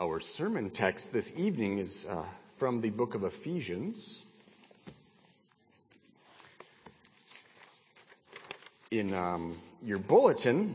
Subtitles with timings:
[0.00, 2.24] Our sermon text this evening is uh,
[2.56, 4.22] from the book of Ephesians.
[8.90, 10.74] In um, your bulletin,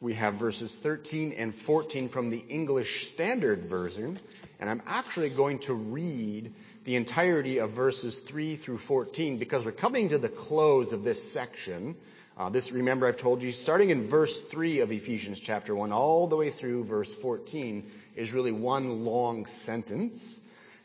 [0.00, 4.18] we have verses 13 and 14 from the English Standard Version,
[4.58, 6.52] and I'm actually going to read
[6.84, 11.32] the entirety of verses 3 through 14 because we're coming to the close of this
[11.32, 11.94] section.
[12.34, 16.28] Uh, this, remember, I've told you, starting in verse 3 of Ephesians chapter 1 all
[16.28, 17.84] the way through verse 14
[18.16, 20.40] is really one long sentence.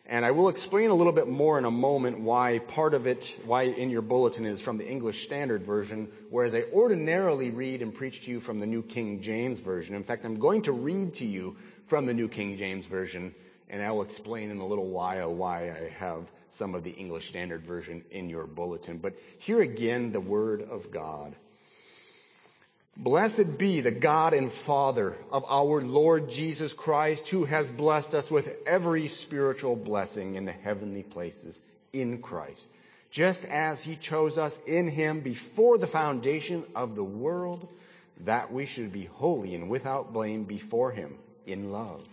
[0.06, 3.40] And I will explain a little bit more in a moment why part of it,
[3.46, 7.94] why in your bulletin is from the English Standard Version, whereas I ordinarily read and
[7.94, 9.96] preach to you from the New King James Version.
[9.96, 11.56] In fact, I'm going to read to you
[11.88, 13.34] from the New King James Version,
[13.70, 17.30] and I will explain in a little while why I have some of the English
[17.30, 18.98] Standard Version in your bulletin.
[18.98, 21.36] But here again, the Word of God.
[22.96, 28.32] Blessed be the God and Father of our Lord Jesus Christ, who has blessed us
[28.32, 31.62] with every spiritual blessing in the heavenly places
[31.94, 32.68] in Christ,
[33.12, 37.68] just as he chose us in him before the foundation of the world,
[38.22, 42.04] that we should be holy and without blame before him in love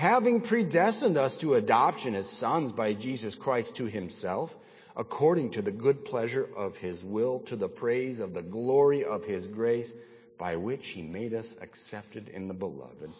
[0.00, 4.56] having predestined us to adoption as sons by Jesus Christ to himself,
[4.96, 9.26] according to the good pleasure of his will, to the praise of the glory of
[9.26, 9.92] his grace,
[10.38, 13.10] by which he made us accepted in the beloved.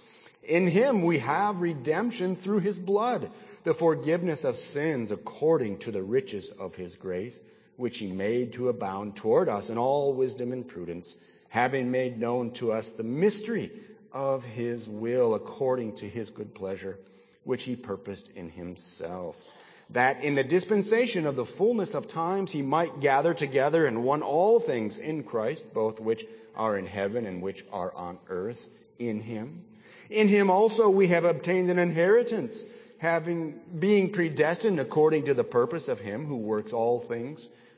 [0.43, 3.31] In him we have redemption through his blood,
[3.65, 7.39] the forgiveness of sins according to the riches of his grace,
[7.77, 11.15] which he made to abound toward us in all wisdom and prudence,
[11.51, 13.71] having made known to us the mystery
[14.13, 16.99] of his will according to his good pleasure,
[17.45, 19.37] which he purposed in himself.
[19.91, 24.23] That in the dispensation of the fullness of times he might gather together in one
[24.23, 29.21] all things in Christ, both which are in heaven and which are on earth, in
[29.21, 29.65] him.
[30.09, 32.65] In him also we have obtained an inheritance,
[32.99, 37.47] having, being predestined according to the purpose of him who works all things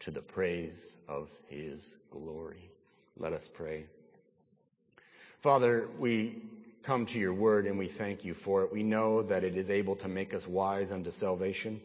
[0.00, 2.70] to the praise of his glory.
[3.16, 3.84] Let us pray.
[5.40, 6.42] Father, we
[6.82, 8.72] come to your word and we thank you for it.
[8.72, 11.80] We know that it is able to make us wise unto salvation.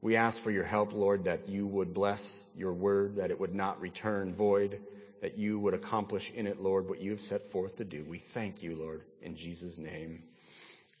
[0.00, 3.54] We ask for your help, Lord, that you would bless your word, that it would
[3.54, 4.80] not return void,
[5.20, 8.04] that you would accomplish in it, Lord, what you have set forth to do.
[8.08, 10.22] We thank you, Lord, in Jesus' name.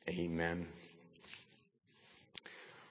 [0.08, 0.66] Amen.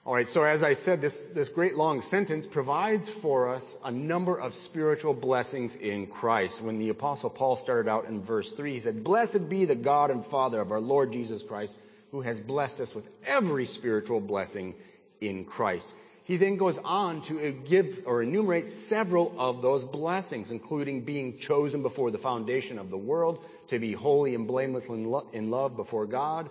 [0.06, 3.90] All right, so as I said, this, this great long sentence provides for us a
[3.90, 6.62] number of spiritual blessings in Christ.
[6.62, 10.10] When the apostle Paul started out in verse 3, he said, Blessed be the God
[10.10, 11.76] and Father of our Lord Jesus Christ,
[12.10, 14.74] who has blessed us with every spiritual blessing
[15.20, 15.92] in Christ.
[16.28, 21.80] He then goes on to give or enumerate several of those blessings, including being chosen
[21.80, 26.50] before the foundation of the world to be holy and blameless in love before God,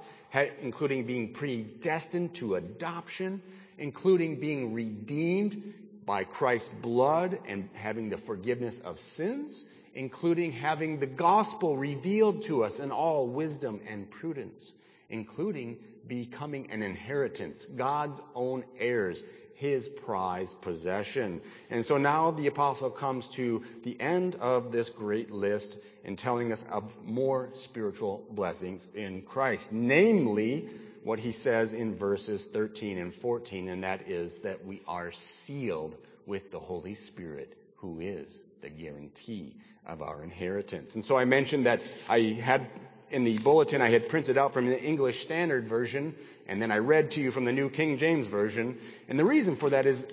[0.64, 3.40] including being predestined to adoption,
[3.78, 5.76] including being redeemed
[6.08, 12.64] by Christ's blood and having the forgiveness of sins, including having the gospel revealed to
[12.64, 14.72] us in all wisdom and prudence,
[15.12, 15.78] including
[16.08, 19.22] becoming an inheritance, God's own heirs,
[19.58, 21.42] his prized possession.
[21.72, 26.52] And so now the apostle comes to the end of this great list and telling
[26.52, 29.72] us of more spiritual blessings in Christ.
[29.72, 30.70] Namely,
[31.04, 35.96] what he says in verses 13 and 14, and that is that we are sealed
[36.28, 38.32] with the Holy Spirit, who is
[38.62, 39.56] the guarantee
[39.88, 40.94] of our inheritance.
[40.94, 42.68] And so I mentioned that I had
[43.12, 46.16] in the bulletin I had printed out from the English Standard Version
[46.48, 48.78] and then I read to you from the New King James Version.
[49.10, 50.06] And the reason for that is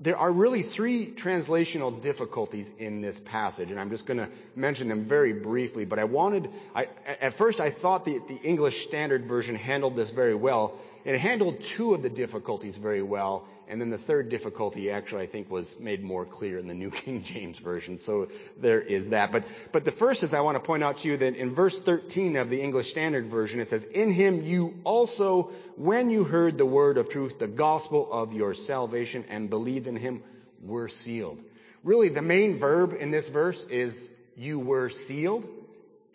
[0.00, 4.88] there are really three translational difficulties in this passage, and I'm just going to mention
[4.88, 5.84] them very briefly.
[5.84, 6.88] But I wanted, I,
[7.20, 10.74] at first I thought the, the English Standard Version handled this very well.
[11.06, 15.26] It handled two of the difficulties very well, and then the third difficulty actually I
[15.26, 17.96] think was made more clear in the New King James Version.
[17.96, 18.26] So
[18.60, 19.30] there is that.
[19.30, 21.78] But, but the first is I want to point out to you that in verse
[21.78, 26.58] 13 of the English Standard Version it says, In him you also, when you heard
[26.58, 30.24] the word of truth, the gospel of your salvation and believed in him,
[30.60, 31.38] were sealed.
[31.84, 35.46] Really the main verb in this verse is you were sealed.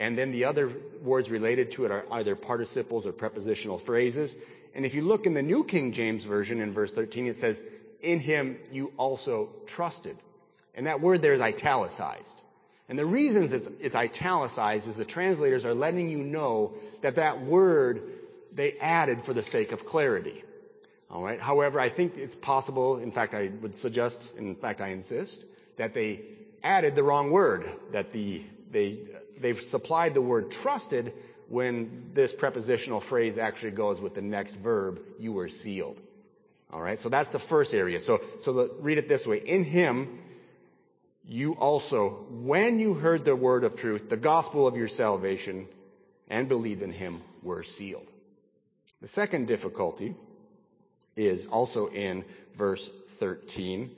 [0.02, 0.74] And then the other
[1.04, 4.36] words related to it are either participles or prepositional phrases.
[4.74, 7.62] And if you look in the New King James Version in verse 13, it says,
[8.02, 10.18] in him you also trusted.
[10.74, 12.42] And that word there is italicized.
[12.90, 17.42] And the reasons it's, it's italicized is the translators are letting you know that that
[17.42, 18.02] word
[18.54, 20.44] they added for the sake of clarity.
[21.10, 21.40] All right.
[21.40, 22.98] However, I think it's possible.
[22.98, 25.38] In fact, I would suggest, in fact, I insist
[25.78, 26.22] that they
[26.64, 27.70] added the wrong word.
[27.92, 29.00] That the they
[29.40, 31.14] they've supplied the word trusted
[31.52, 35.02] when this prepositional phrase actually goes with the next verb.
[35.20, 36.00] You were sealed.
[36.72, 36.98] All right.
[36.98, 38.00] So that's the first area.
[38.00, 40.20] So so the, read it this way: In Him,
[41.26, 45.68] you also, when you heard the word of truth, the gospel of your salvation,
[46.30, 48.08] and believed in Him, were sealed.
[49.02, 50.16] The second difficulty
[51.18, 52.24] is also in
[52.56, 52.90] verse
[53.20, 53.92] 13.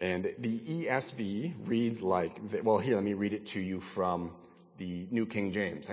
[0.00, 4.32] And the ESV reads like, well, here, let me read it to you from
[4.78, 5.88] the New King James.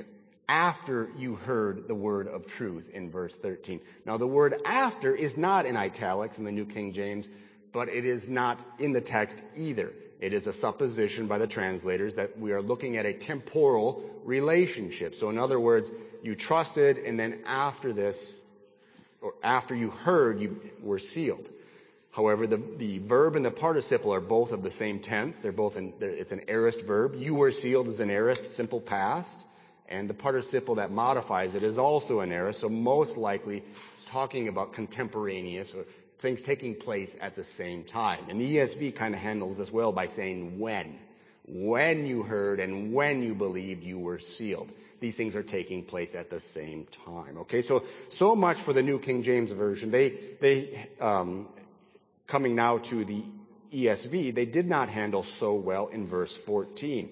[0.47, 3.79] After you heard the word of truth in verse 13.
[4.05, 7.29] Now, the word after is not in italics in the New King James,
[7.71, 9.93] but it is not in the text either.
[10.19, 15.15] It is a supposition by the translators that we are looking at a temporal relationship.
[15.15, 15.91] So in other words,
[16.21, 18.39] you trusted and then after this,
[19.21, 21.49] or after you heard, you were sealed.
[22.11, 25.39] However, the, the verb and the participle are both of the same tense.
[25.39, 27.15] They're both in, it's an aorist verb.
[27.17, 29.45] You were sealed is an aorist, simple past.
[29.87, 32.59] And the participle that modifies it is also an aorist.
[32.59, 33.63] So most likely
[33.93, 35.85] it's talking about contemporaneous or
[36.19, 38.25] things taking place at the same time.
[38.29, 40.97] And the ESV kind of handles this well by saying when.
[41.47, 44.71] When you heard and when you believed you were sealed.
[44.99, 47.39] These things are taking place at the same time.
[47.39, 49.89] Okay, so, so much for the New King James Version.
[49.89, 51.47] They, they, um,
[52.31, 53.21] coming now to the
[53.73, 57.09] ESV, they did not handle so well in verse 14.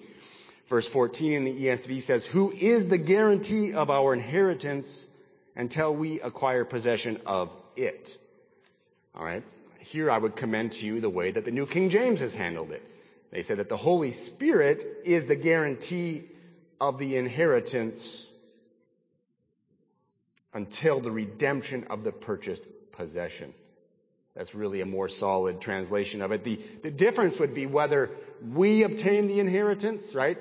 [0.66, 5.06] Verse 14 in the ESV says, Who is the guarantee of our inheritance
[5.54, 8.16] until we acquire possession of it?
[9.14, 9.44] All right.
[9.80, 12.70] Here I would commend to you the way that the New King James has handled
[12.70, 12.82] it.
[13.30, 16.24] They said that the Holy Spirit is the guarantee
[16.80, 18.26] of the inheritance
[20.54, 23.52] until the redemption of the purchased possession.
[24.34, 26.44] That's really a more solid translation of it.
[26.44, 28.10] The, the difference would be whether
[28.42, 30.38] we obtain the inheritance, right?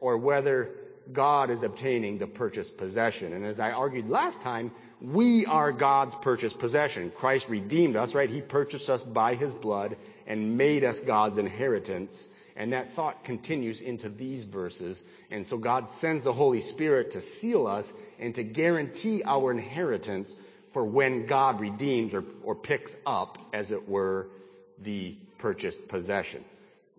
[0.00, 0.70] Or whether
[1.12, 3.32] God is obtaining the purchased possession.
[3.32, 7.10] And as I argued last time, we are God's purchased possession.
[7.10, 8.30] Christ redeemed us, right?
[8.30, 9.96] He purchased us by His blood
[10.26, 12.28] and made us God's inheritance.
[12.54, 15.02] And that thought continues into these verses.
[15.30, 20.36] And so God sends the Holy Spirit to seal us and to guarantee our inheritance
[20.72, 24.28] for when God redeems or, picks up, as it were,
[24.78, 26.44] the purchased possession.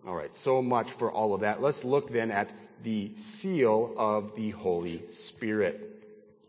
[0.06, 1.62] All right, so much for all of that.
[1.62, 2.50] Let's look then at
[2.82, 5.90] the seal of the Holy Spirit.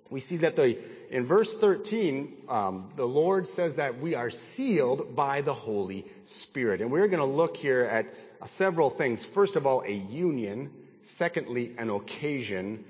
[0.10, 0.78] We see that the
[1.10, 6.82] in verse 13, um, the Lord says that we are sealed by the Holy Spirit,
[6.82, 8.08] and we're going to look here at
[8.42, 9.24] uh, several things.
[9.24, 10.72] First of all, a union.
[11.04, 12.84] Secondly, an occasion.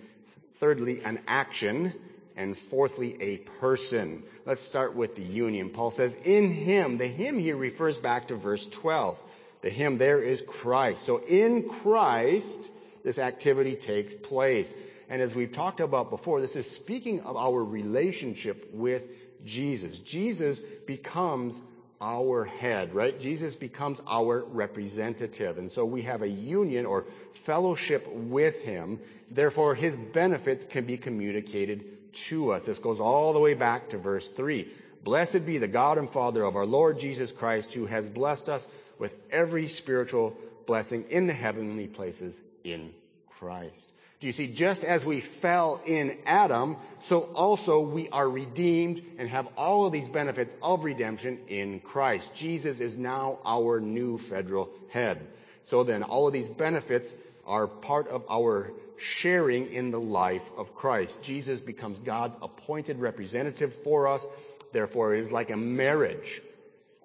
[0.55, 1.93] Thirdly, an action.
[2.37, 4.23] And fourthly, a person.
[4.45, 5.69] Let's start with the union.
[5.69, 9.19] Paul says, in him, the him here refers back to verse 12.
[9.61, 11.05] The him there is Christ.
[11.05, 12.71] So in Christ,
[13.03, 14.73] this activity takes place.
[15.09, 19.07] And as we've talked about before, this is speaking of our relationship with
[19.45, 19.99] Jesus.
[19.99, 21.61] Jesus becomes
[22.01, 23.19] our head, right?
[23.19, 25.57] Jesus becomes our representative.
[25.57, 27.05] And so we have a union or
[27.45, 28.99] fellowship with him.
[29.31, 31.85] Therefore, his benefits can be communicated
[32.27, 32.63] to us.
[32.63, 34.67] This goes all the way back to verse 3.
[35.03, 38.67] Blessed be the God and Father of our Lord Jesus Christ, who has blessed us
[38.97, 42.91] with every spiritual blessing in the heavenly places in
[43.39, 43.91] Christ.
[44.19, 49.29] Do you see, just as we fell in Adam, so also we are redeemed and
[49.29, 52.33] have all of these benefits of redemption in Christ.
[52.33, 55.27] Jesus is now our new federal head.
[55.65, 60.75] So then all of these benefits are part of our sharing in the life of
[60.75, 61.23] Christ.
[61.23, 64.25] Jesus becomes God's appointed representative for us.
[64.73, 66.41] Therefore, it is like a marriage.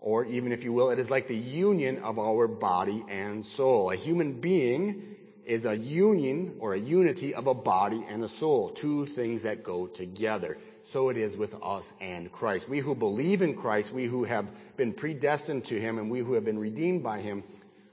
[0.03, 3.91] Or even if you will, it is like the union of our body and soul.
[3.91, 8.69] A human being is a union or a unity of a body and a soul,
[8.69, 10.59] two things that go together.
[10.85, 12.69] So it is with us and Christ.
[12.69, 16.35] We who believe in Christ, we who have been predestined to Him, and we who
[16.35, 17.43] have been redeemed by Him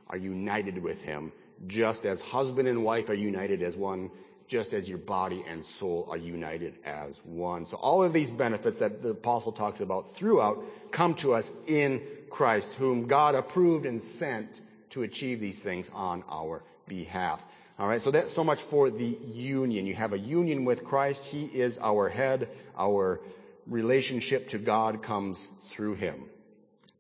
[0.09, 1.31] are united with Him,
[1.67, 4.11] just as husband and wife are united as one,
[4.47, 7.65] just as your body and soul are united as one.
[7.65, 12.01] So all of these benefits that the apostle talks about throughout come to us in
[12.29, 14.61] Christ, whom God approved and sent
[14.91, 17.43] to achieve these things on our behalf.
[17.77, 19.85] All right, so that's so much for the union.
[19.85, 21.25] You have a union with Christ.
[21.25, 22.49] He is our head.
[22.75, 23.21] Our
[23.67, 26.23] relationship to God comes through him.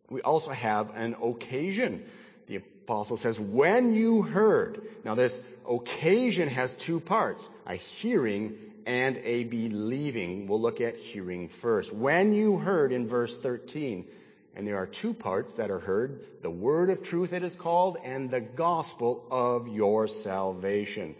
[0.09, 2.05] We also have an occasion.
[2.87, 4.81] Apostle says, when you heard.
[5.03, 10.47] Now this occasion has two parts, a hearing and a believing.
[10.47, 11.91] We'll look at hearing first.
[11.91, 14.05] When you heard in verse 13,
[14.55, 17.97] and there are two parts that are heard, the word of truth it is called,
[18.05, 21.13] and the gospel of your salvation.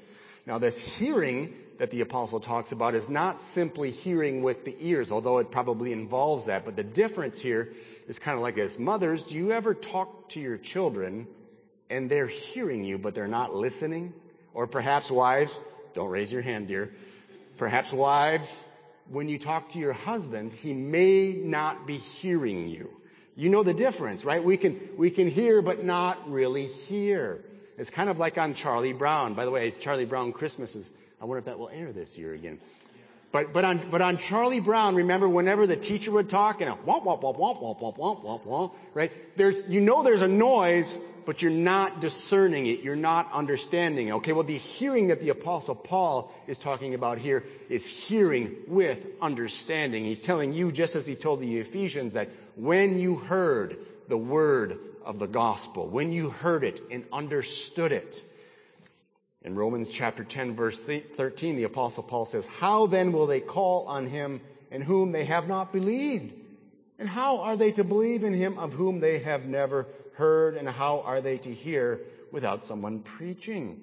[0.46, 5.12] Now this hearing that the apostle talks about is not simply hearing with the ears,
[5.12, 7.74] although it probably involves that, but the difference here
[8.08, 8.80] is kind of like this.
[8.80, 11.28] Mothers, do you ever talk to your children
[11.90, 14.14] and they're hearing you, but they're not listening?
[14.54, 15.58] Or perhaps wives,
[15.94, 16.92] don't raise your hand, dear.
[17.58, 18.66] Perhaps wives,
[19.10, 22.90] when you talk to your husband, he may not be hearing you.
[23.36, 24.44] You know the difference, right?
[24.44, 27.44] We can, we can hear, but not really hear.
[27.78, 29.36] It's kind of like on Charlie Brown.
[29.36, 30.90] By the way, Charlie Brown Christmas is,
[31.22, 32.60] I wonder if that will air this year again.
[33.32, 36.74] But, but on, but on Charlie Brown, remember whenever the teacher would talk and a
[36.74, 39.12] womp, womp, womp, womp, womp, womp, womp, womp, womp, right?
[39.38, 42.80] There's, you know there's a noise, but you're not discerning it.
[42.80, 44.12] You're not understanding it.
[44.14, 49.06] Okay, well the hearing that the apostle Paul is talking about here is hearing with
[49.22, 50.06] understanding.
[50.06, 54.80] He's telling you, just as he told the Ephesians, that when you heard the word
[55.04, 58.24] of the gospel, when you heard it and understood it,
[59.44, 63.88] in Romans chapter 10 verse 13, the apostle Paul says, How then will they call
[63.88, 64.40] on him
[64.72, 66.47] in whom they have not believed?
[67.00, 70.56] And how are they to believe in him of whom they have never heard?
[70.56, 72.02] And how are they to hear
[72.32, 73.82] without someone preaching?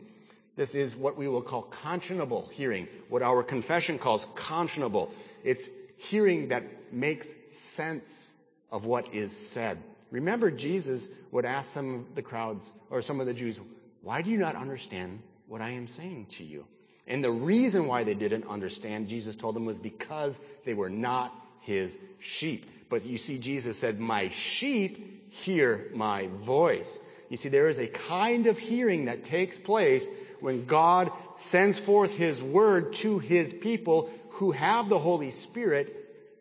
[0.57, 5.11] This is what we will call conscionable hearing, what our confession calls conscionable.
[5.43, 8.33] It's hearing that makes sense
[8.71, 9.79] of what is said.
[10.11, 13.59] Remember, Jesus would ask some of the crowds or some of the Jews,
[14.03, 16.67] why do you not understand what I am saying to you.
[17.07, 21.33] And the reason why they didn't understand, Jesus told them, was because they were not
[21.61, 22.67] his sheep.
[22.95, 27.01] But you see, Jesus said, my sheep hear my voice.
[27.29, 30.09] You see, there is a kind of hearing that takes place
[30.39, 35.93] when God sends forth his word to his people who have the Holy Spirit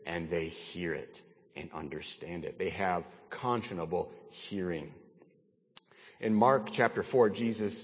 [0.06, 1.24] and they hear it
[1.56, 2.60] and understand it.
[2.60, 4.94] They have conscionable hearing.
[6.20, 7.84] In Mark chapter 4, Jesus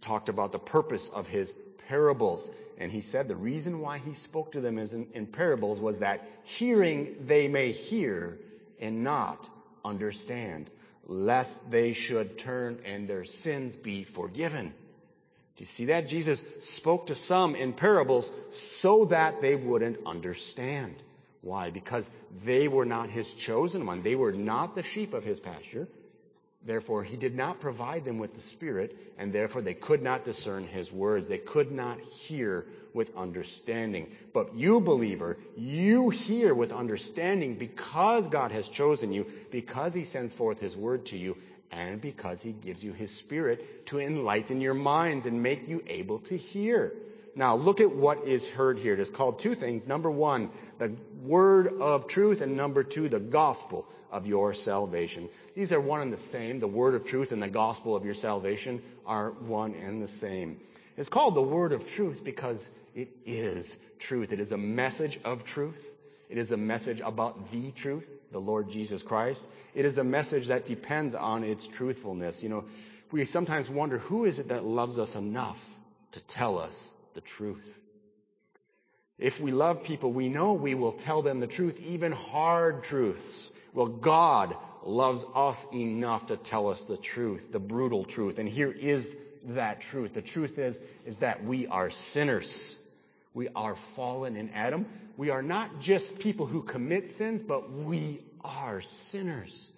[0.00, 1.52] talked about the purpose of his
[1.88, 2.48] parables.
[2.78, 6.28] And he said the reason why he spoke to them in, in parables was that
[6.42, 8.38] hearing they may hear
[8.80, 9.48] and not
[9.84, 10.70] understand,
[11.06, 14.68] lest they should turn and their sins be forgiven.
[15.56, 16.08] Do you see that?
[16.08, 20.96] Jesus spoke to some in parables so that they wouldn't understand.
[21.42, 21.70] Why?
[21.70, 22.10] Because
[22.44, 24.02] they were not his chosen one.
[24.02, 25.86] They were not the sheep of his pasture.
[26.66, 30.66] Therefore, he did not provide them with the Spirit, and therefore they could not discern
[30.66, 31.28] his words.
[31.28, 34.08] They could not hear with understanding.
[34.32, 40.32] But you, believer, you hear with understanding because God has chosen you, because he sends
[40.32, 41.36] forth his word to you,
[41.70, 46.20] and because he gives you his Spirit to enlighten your minds and make you able
[46.20, 46.94] to hear.
[47.36, 48.94] Now, look at what is heard here.
[48.94, 49.88] It is called two things.
[49.88, 55.28] Number one, the word of truth, and number two, the gospel of your salvation.
[55.56, 56.60] These are one and the same.
[56.60, 60.60] The word of truth and the gospel of your salvation are one and the same.
[60.96, 62.64] It's called the word of truth because
[62.94, 64.32] it is truth.
[64.32, 65.84] It is a message of truth.
[66.28, 69.44] It is a message about the truth, the Lord Jesus Christ.
[69.74, 72.44] It is a message that depends on its truthfulness.
[72.44, 72.64] You know,
[73.10, 75.60] we sometimes wonder who is it that loves us enough
[76.12, 77.68] to tell us the truth?
[79.18, 83.50] If we love people, we know we will tell them the truth, even hard truths.
[83.72, 88.38] Well, God loves us enough to tell us the truth, the brutal truth.
[88.38, 89.16] And here is
[89.48, 90.14] that truth.
[90.14, 92.76] The truth is, is that we are sinners.
[93.34, 94.86] We are fallen in Adam.
[95.16, 99.70] We are not just people who commit sins, but we are sinners.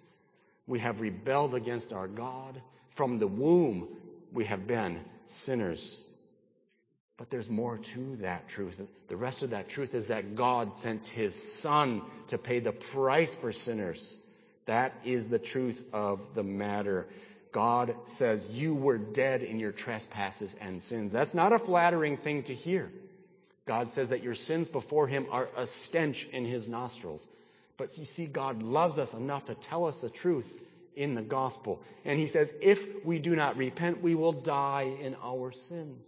[0.66, 2.61] We have rebelled against our God.
[2.90, 3.88] From the womb,
[4.33, 6.00] we have been sinners.
[7.18, 8.80] But there's more to that truth.
[9.08, 13.35] The rest of that truth is that God sent His Son to pay the price
[13.35, 14.16] for sinners.
[14.66, 17.06] That is the truth of the matter.
[17.52, 21.11] God says you were dead in your trespasses and sins.
[21.12, 22.90] That's not a flattering thing to hear.
[23.64, 27.26] God says that your sins before Him are a stench in His nostrils.
[27.78, 30.50] But you see, God loves us enough to tell us the truth
[30.94, 31.82] in the gospel.
[32.04, 36.06] And He says, if we do not repent, we will die in our sins.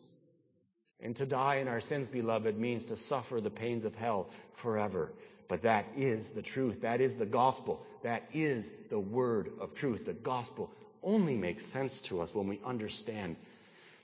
[1.01, 5.13] And to die in our sins, beloved, means to suffer the pains of hell forever.
[5.47, 6.83] But that is the truth.
[6.83, 7.85] That is the gospel.
[8.03, 10.05] That is the word of truth.
[10.07, 10.71] The gospel
[11.03, 13.37] only makes sense to us when we understand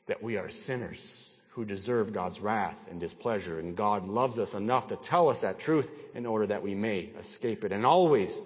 [0.07, 4.89] that we are sinners who deserve God's wrath and displeasure, and God loves us enough
[4.89, 7.73] to tell us that truth in order that we may escape it.
[7.73, 8.41] And always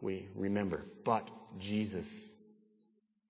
[0.00, 1.28] we remember, but
[1.58, 2.28] Jesus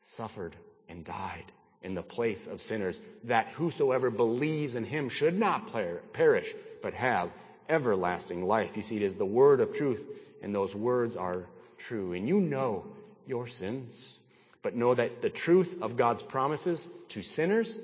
[0.02, 0.56] suffered
[0.88, 1.44] and died
[1.82, 5.72] in the place of sinners, that whosoever believes in him should not
[6.12, 7.30] perish, but have
[7.68, 8.76] everlasting life.
[8.76, 10.02] You see, it is the word of truth,
[10.42, 11.46] and those words are
[11.78, 12.12] true.
[12.12, 12.84] And you know
[13.26, 14.18] your sins,
[14.62, 17.78] but know that the truth of God's promises to sinners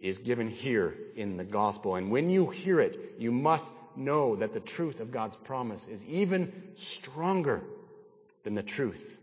[0.00, 1.96] is given here in the gospel.
[1.96, 3.64] And when you hear it, you must
[3.96, 7.62] know that the truth of God's promise is even stronger
[8.42, 9.18] than the truth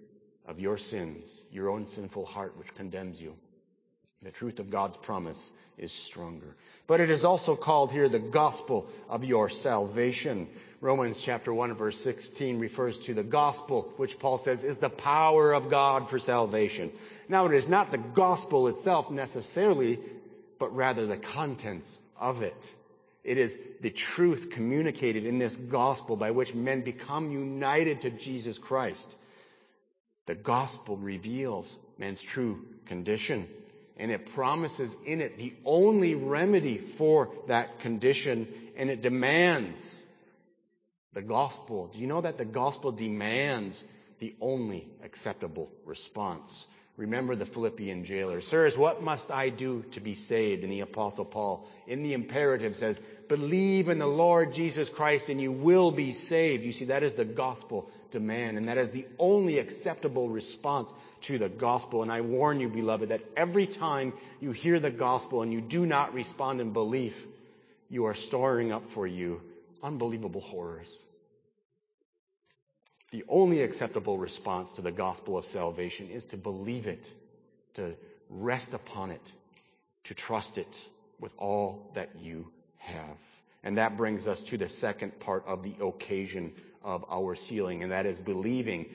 [0.47, 3.35] of your sins, your own sinful heart which condemns you.
[4.23, 6.55] The truth of God's promise is stronger.
[6.85, 10.47] But it is also called here the gospel of your salvation.
[10.79, 15.53] Romans chapter 1 verse 16 refers to the gospel, which Paul says is the power
[15.53, 16.91] of God for salvation.
[17.29, 19.99] Now it is not the gospel itself necessarily,
[20.59, 22.73] but rather the contents of it.
[23.23, 28.59] It is the truth communicated in this gospel by which men become united to Jesus
[28.59, 29.15] Christ.
[30.27, 33.47] The gospel reveals man's true condition
[33.97, 40.03] and it promises in it the only remedy for that condition, and it demands
[41.13, 41.87] the gospel.
[41.93, 43.83] Do you know that the gospel demands
[44.19, 46.65] the only acceptable response?
[46.97, 48.41] Remember the Philippian jailer.
[48.41, 50.63] Sirs, what must I do to be saved?
[50.63, 55.41] And the apostle Paul in the imperative says, believe in the Lord Jesus Christ and
[55.41, 56.65] you will be saved.
[56.65, 61.37] You see, that is the gospel demand and that is the only acceptable response to
[61.37, 62.03] the gospel.
[62.03, 65.85] And I warn you, beloved, that every time you hear the gospel and you do
[65.85, 67.25] not respond in belief,
[67.89, 69.41] you are storing up for you
[69.83, 70.95] unbelievable horrors.
[73.11, 77.11] The only acceptable response to the gospel of salvation is to believe it,
[77.73, 77.95] to
[78.29, 79.31] rest upon it,
[80.05, 80.85] to trust it
[81.19, 83.17] with all that you have.
[83.63, 87.91] And that brings us to the second part of the occasion of our sealing, and
[87.91, 88.93] that is believing.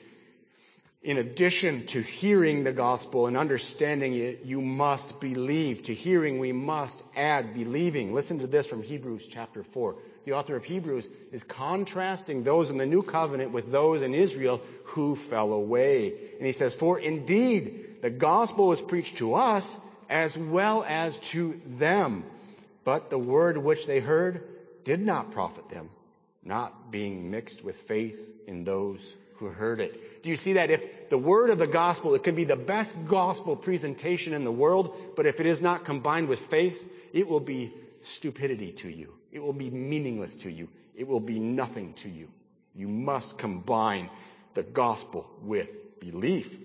[1.03, 5.83] In addition to hearing the gospel and understanding it, you must believe.
[5.83, 8.13] To hearing, we must add believing.
[8.13, 9.95] Listen to this from Hebrews chapter 4
[10.27, 14.59] the author of Hebrews, is contrasting those in the new covenant with those in Israel
[14.83, 16.13] who fell away.
[16.37, 21.61] And he says, For indeed, the gospel was preached to us as well as to
[21.65, 22.25] them.
[22.83, 24.43] But the word which they heard
[24.83, 25.89] did not profit them,
[26.47, 30.23] not being mixed with faith in those who heard it.
[30.23, 32.95] Do you see that if the word of the gospel, it can be the best
[33.05, 37.39] gospel presentation in the world, but if it is not combined with faith, it will
[37.39, 39.13] be stupidity to you.
[39.31, 40.69] It will be meaningless to you.
[40.95, 42.29] It will be nothing to you.
[42.73, 44.09] You must combine
[44.53, 46.57] the gospel with belief.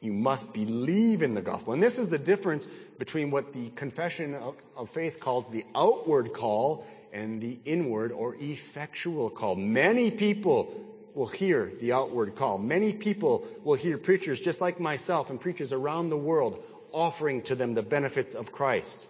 [0.00, 1.72] You must believe in the gospel.
[1.72, 2.66] And this is the difference
[2.98, 8.34] between what the confession of, of, faith calls the outward call and the inward or
[8.34, 9.54] effectual call.
[9.54, 10.74] Many people
[11.14, 12.58] will hear the outward call.
[12.58, 17.54] Many people will hear preachers just like myself and preachers around the world offering to
[17.54, 19.06] them the benefits of Christ.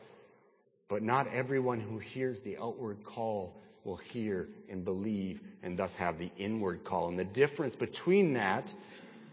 [0.89, 6.19] But not everyone who hears the outward call will hear and believe and thus have
[6.19, 7.09] the inward call.
[7.09, 8.73] And the difference between that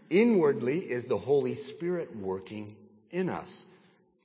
[0.08, 2.74] inwardly is the Holy Spirit working
[3.10, 3.66] in us.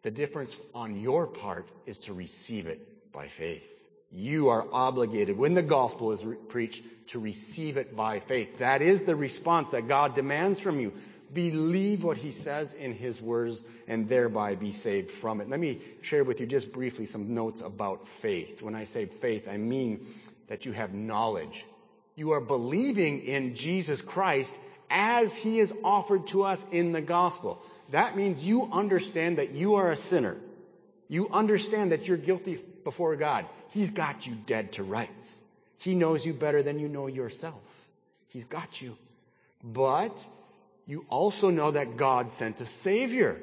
[0.03, 3.76] The difference on your part is to receive it by faith.
[4.11, 8.59] You are obligated when the gospel is re- preached to receive it by faith.
[8.59, 10.93] That is the response that God demands from you.
[11.33, 15.49] Believe what he says in his words and thereby be saved from it.
[15.49, 18.61] Let me share with you just briefly some notes about faith.
[18.61, 20.07] When I say faith, I mean
[20.47, 21.65] that you have knowledge.
[22.15, 24.57] You are believing in Jesus Christ
[24.89, 27.61] as he is offered to us in the gospel.
[27.91, 30.37] That means you understand that you are a sinner.
[31.09, 33.45] You understand that you're guilty before God.
[33.71, 35.41] He's got you dead to rights.
[35.79, 37.61] He knows you better than you know yourself.
[38.29, 38.97] He's got you.
[39.63, 40.25] But
[40.85, 43.39] you also know that God sent a Savior.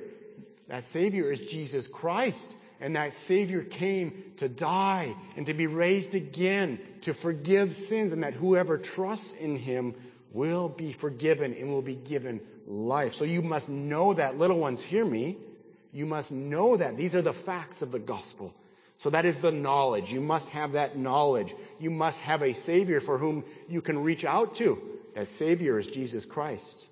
[0.69, 2.55] That Savior is Jesus Christ.
[2.81, 8.23] And that Savior came to die and to be raised again to forgive sins and
[8.25, 9.95] that whoever trusts in Him
[10.33, 13.15] will be forgiven and will be given life.
[13.15, 14.39] So you must know that.
[14.39, 15.37] Little ones, hear me.
[15.93, 16.97] You must know that.
[16.97, 18.53] These are the facts of the gospel.
[18.99, 20.13] So that is the knowledge.
[20.13, 21.55] You must have that knowledge.
[21.79, 24.81] You must have a Savior for whom you can reach out to.
[25.15, 26.89] As Savior is Jesus Christ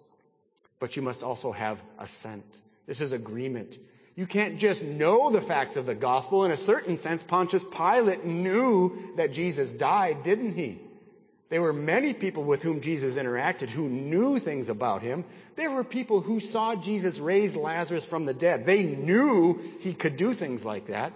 [0.83, 2.59] but you must also have assent.
[2.89, 3.79] This is agreement.
[4.17, 6.45] You can't just know the facts of the gospel.
[6.45, 10.81] In a certain sense, Pontius Pilate knew that Jesus died, didn't he?
[11.51, 15.25] There were many people with whom Jesus interacted who knew things about him.
[15.55, 18.67] There were people who saw Jesus raise Lazarus from the dead.
[18.67, 21.13] They knew he could do things like that,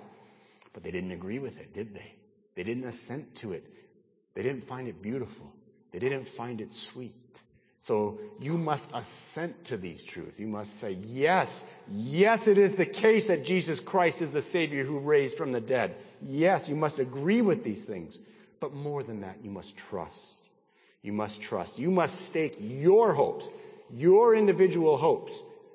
[0.76, 2.12] but they didn't agree with it, did they?
[2.54, 3.64] They didn't assent to it.
[4.34, 5.50] They didn't find it beautiful.
[5.90, 7.14] They didn't find it sweet.
[7.80, 10.38] So you must assent to these truths.
[10.38, 14.84] You must say, yes, yes, it is the case that Jesus Christ is the Savior
[14.84, 15.96] who raised from the dead.
[16.20, 18.18] Yes, you must agree with these things.
[18.60, 20.46] But more than that, you must trust.
[21.00, 21.78] You must trust.
[21.78, 23.48] You must stake your hopes,
[23.90, 25.32] your individual hopes.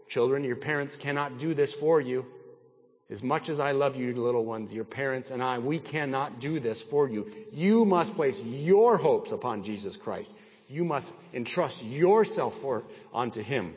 [0.09, 2.27] Children, your parents cannot do this for you.
[3.11, 6.61] As much as I love you, little ones, your parents and I, we cannot do
[6.61, 7.29] this for you.
[7.51, 10.33] You must place your hopes upon Jesus Christ.
[10.69, 13.75] You must entrust yourself for, onto Him,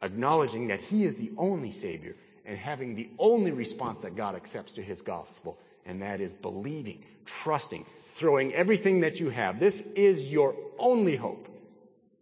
[0.00, 4.72] acknowledging that He is the only Savior and having the only response that God accepts
[4.74, 7.84] to His gospel, and that is believing, trusting,
[8.14, 9.60] throwing everything that you have.
[9.60, 11.46] This is your only hope.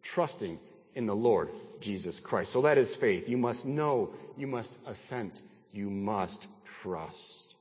[0.03, 0.59] Trusting
[0.97, 2.53] in the Lord Jesus Christ.
[2.53, 3.29] So that is faith.
[3.29, 5.41] You must know, you must assent,
[5.77, 6.47] you must
[6.83, 7.55] trust.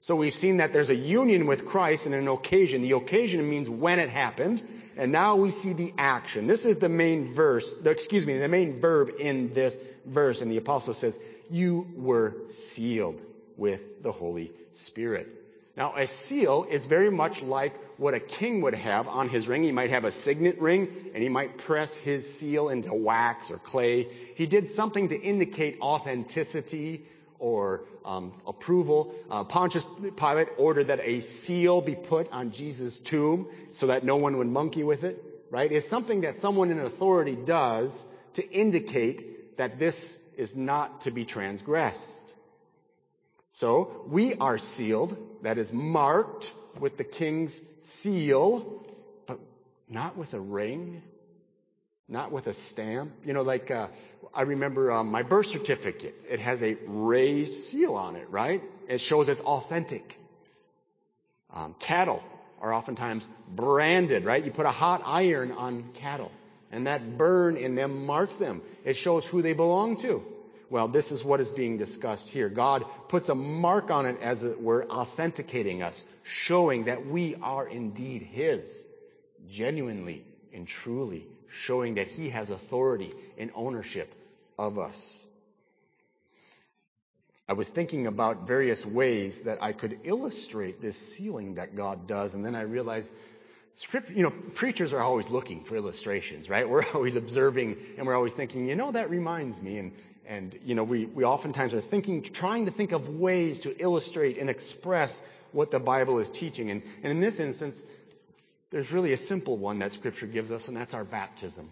[0.00, 2.82] So we've seen that there's a union with Christ and an occasion.
[2.82, 4.62] The occasion means when it happened,
[4.96, 6.46] and now we see the action.
[6.46, 10.58] This is the main verse, excuse me, the main verb in this verse, and the
[10.58, 11.18] apostle says,
[11.50, 13.20] you were sealed
[13.56, 15.28] with the Holy Spirit.
[15.76, 19.62] Now, a seal is very much like what a king would have on his ring.
[19.62, 23.58] He might have a signet ring, and he might press his seal into wax or
[23.58, 24.08] clay.
[24.34, 27.06] He did something to indicate authenticity
[27.38, 29.14] or um, approval.
[29.30, 34.16] Uh, Pontius Pilate ordered that a seal be put on Jesus' tomb so that no
[34.16, 35.22] one would monkey with it.
[35.50, 35.70] Right?
[35.70, 38.04] It's something that someone in authority does
[38.34, 42.12] to indicate that this is not to be transgressed.
[43.52, 48.82] So we are sealed, that is marked with the king's seal,
[49.26, 49.38] but
[49.88, 51.02] not with a ring,
[52.08, 53.12] not with a stamp.
[53.24, 53.88] You know, like uh,
[54.34, 56.14] I remember um, my birth certificate.
[56.28, 58.62] It has a raised seal on it, right?
[58.88, 60.18] It shows it's authentic.
[61.52, 62.22] Um, cattle
[62.60, 64.42] are oftentimes branded, right?
[64.42, 66.32] You put a hot iron on cattle,
[66.70, 68.62] and that burn in them marks them.
[68.84, 70.24] It shows who they belong to.
[70.68, 72.48] Well, this is what is being discussed here.
[72.48, 77.68] God puts a mark on it as it were, authenticating us, showing that we are
[77.68, 78.84] indeed His,
[79.48, 84.12] genuinely and truly, showing that He has authority and ownership
[84.58, 85.24] of us.
[87.48, 92.34] I was thinking about various ways that I could illustrate this sealing that God does,
[92.34, 93.12] and then I realized
[93.76, 96.68] Script, you know, preachers are always looking for illustrations, right?
[96.68, 99.78] We're always observing and we're always thinking, you know, that reminds me.
[99.78, 99.92] And,
[100.28, 104.38] and, you know, we, we oftentimes are thinking, trying to think of ways to illustrate
[104.38, 105.20] and express
[105.52, 106.70] what the Bible is teaching.
[106.70, 107.84] And, and in this instance,
[108.70, 111.70] there's really a simple one that Scripture gives us, and that's our baptism.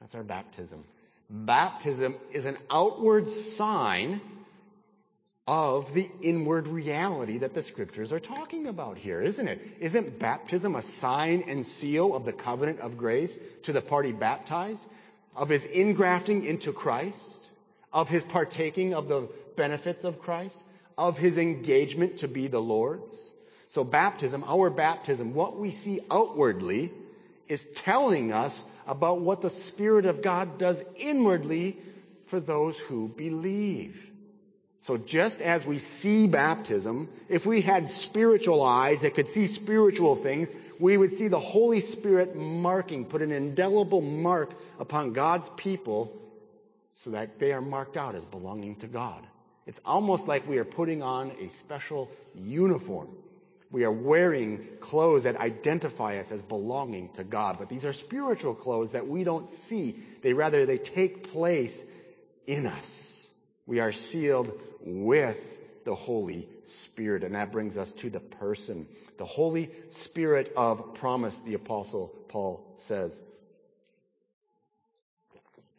[0.00, 0.84] That's our baptism.
[1.30, 4.20] Baptism is an outward sign
[5.46, 9.66] of the inward reality that the scriptures are talking about here, isn't it?
[9.80, 14.84] Isn't baptism a sign and seal of the covenant of grace to the party baptized?
[15.34, 17.47] Of his ingrafting into Christ?
[17.92, 20.62] Of his partaking of the benefits of Christ,
[20.96, 23.34] of his engagement to be the Lord's.
[23.68, 26.92] So baptism, our baptism, what we see outwardly
[27.48, 31.78] is telling us about what the Spirit of God does inwardly
[32.26, 34.04] for those who believe.
[34.80, 40.16] So just as we see baptism, if we had spiritual eyes that could see spiritual
[40.16, 40.48] things,
[40.78, 46.16] we would see the Holy Spirit marking, put an indelible mark upon God's people
[47.04, 49.24] so that they are marked out as belonging to God.
[49.66, 53.08] It's almost like we are putting on a special uniform.
[53.70, 58.54] We are wearing clothes that identify us as belonging to God, but these are spiritual
[58.54, 59.96] clothes that we don't see.
[60.22, 61.82] They rather, they take place
[62.46, 63.26] in us.
[63.66, 65.38] We are sealed with
[65.84, 68.88] the Holy Spirit, and that brings us to the person.
[69.18, 73.20] The Holy Spirit of promise, the apostle Paul says.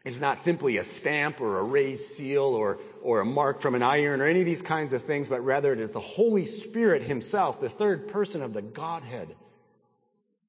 [0.10, 3.84] It's not simply a stamp or a raised seal or, or a mark from an
[3.84, 7.04] iron or any of these kinds of things, but rather it is the Holy Spirit
[7.04, 9.36] Himself, the third person of the Godhead.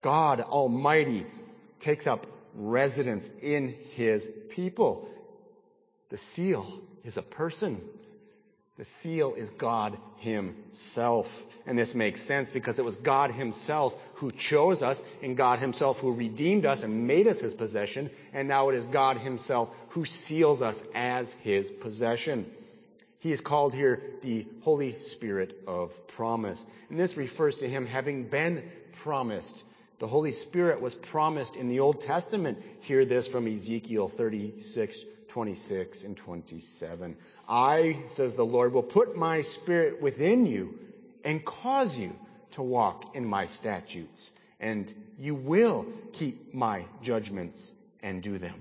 [0.00, 1.26] God Almighty
[1.78, 5.10] takes up residence in His people.
[6.08, 7.82] The seal is a person.
[8.80, 11.44] The seal is God Himself.
[11.66, 15.98] And this makes sense because it was God Himself who chose us and God Himself
[16.00, 18.08] who redeemed us and made us His possession.
[18.32, 22.50] And now it is God Himself who seals us as His possession.
[23.18, 26.64] He is called here the Holy Spirit of promise.
[26.88, 28.62] And this refers to Him having been
[29.02, 29.62] promised
[29.98, 32.62] The Holy Spirit was promised in the Old Testament.
[32.80, 37.16] Hear this from Ezekiel 36, 26 and 27.
[37.48, 40.78] I, says the Lord, will put my spirit within you
[41.24, 42.14] and cause you
[42.52, 48.60] to walk in my statutes, and you will keep my judgments and do them.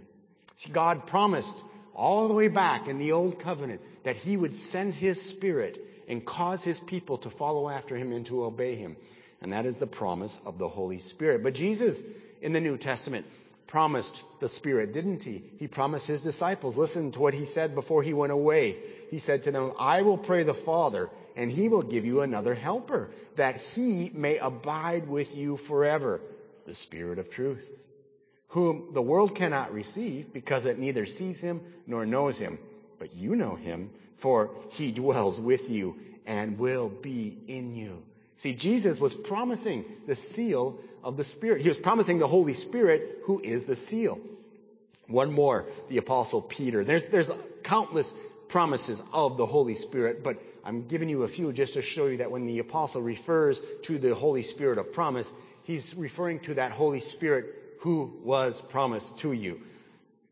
[0.55, 1.63] See, God promised
[1.95, 6.25] all the way back in the Old Covenant that He would send His Spirit and
[6.25, 8.95] cause His people to follow after Him and to obey Him.
[9.41, 11.43] And that is the promise of the Holy Spirit.
[11.43, 12.03] But Jesus
[12.41, 13.25] in the New Testament
[13.69, 15.43] promised the Spirit, didn't he?
[15.59, 16.75] He promised his disciples.
[16.75, 18.77] Listen to what he said before he went away.
[19.11, 22.55] He said to them, I will pray the Father, and he will give you another
[22.55, 26.19] helper, that he may abide with you forever,
[26.65, 27.69] the Spirit of truth,
[28.49, 32.57] whom the world cannot receive because it neither sees him nor knows him.
[32.97, 38.01] But you know him, for he dwells with you and will be in you.
[38.39, 41.61] See, Jesus was promising the seal of the Spirit.
[41.61, 44.17] He was promising the Holy Spirit, who is the seal.
[45.07, 46.85] One more, the Apostle Peter.
[46.85, 47.29] There's, there's
[47.63, 48.13] countless
[48.47, 52.17] promises of the Holy Spirit, but I'm giving you a few just to show you
[52.17, 55.29] that when the Apostle refers to the Holy Spirit of promise,
[55.63, 59.59] he's referring to that Holy Spirit who was promised to you.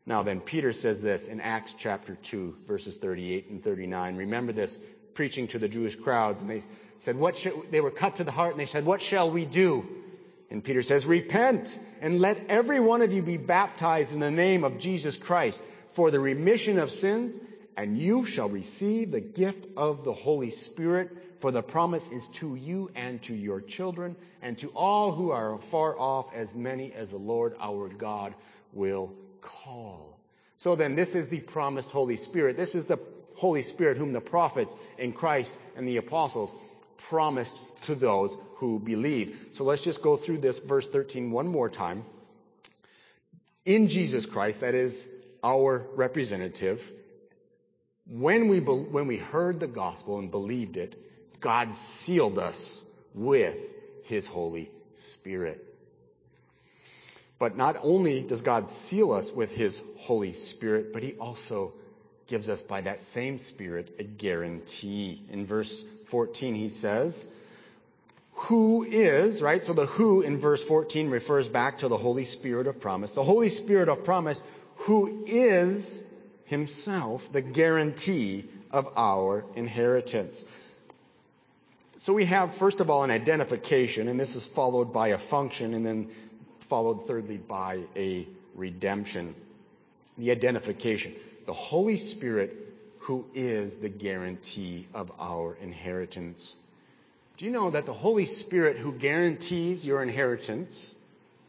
[0.06, 4.16] Now then, Peter says this in Acts chapter 2, verses 38 and 39.
[4.16, 4.80] Remember this,
[5.12, 6.62] preaching to the Jewish crowds, and they
[7.00, 9.44] said, what should, they were cut to the heart and they said, what shall we
[9.44, 9.86] do?
[10.50, 14.64] And Peter says, repent and let every one of you be baptized in the name
[14.64, 17.38] of Jesus Christ for the remission of sins
[17.76, 22.56] and you shall receive the gift of the Holy Spirit for the promise is to
[22.56, 27.10] you and to your children and to all who are far off as many as
[27.10, 28.34] the Lord our God
[28.72, 30.18] will call.
[30.56, 32.56] So then this is the promised Holy Spirit.
[32.56, 32.98] This is the
[33.36, 36.52] Holy Spirit whom the prophets in Christ and the apostles
[36.98, 39.50] promised to those who believe.
[39.52, 42.04] So let's just go through this verse 13 one more time.
[43.64, 45.08] In Jesus Christ, that is
[45.42, 46.90] our representative,
[48.06, 50.96] when we, when we heard the gospel and believed it,
[51.40, 52.82] God sealed us
[53.14, 53.58] with
[54.04, 54.70] His Holy
[55.04, 55.64] Spirit.
[57.38, 61.74] But not only does God seal us with His Holy Spirit, but He also
[62.26, 65.22] gives us by that same Spirit a guarantee.
[65.30, 67.26] In verse 14 he says,
[68.32, 69.62] who is, right?
[69.62, 73.12] So the who in verse 14 refers back to the Holy Spirit of promise.
[73.12, 74.40] The Holy Spirit of promise
[74.76, 76.02] who is
[76.44, 80.44] himself the guarantee of our inheritance.
[81.98, 85.74] So we have, first of all, an identification, and this is followed by a function,
[85.74, 86.08] and then
[86.68, 89.34] followed thirdly by a redemption.
[90.16, 91.14] The identification
[91.48, 92.67] the Holy Spirit
[93.00, 96.54] who is the guarantee of our inheritance.
[97.36, 100.94] Do you know that the Holy Spirit who guarantees your inheritance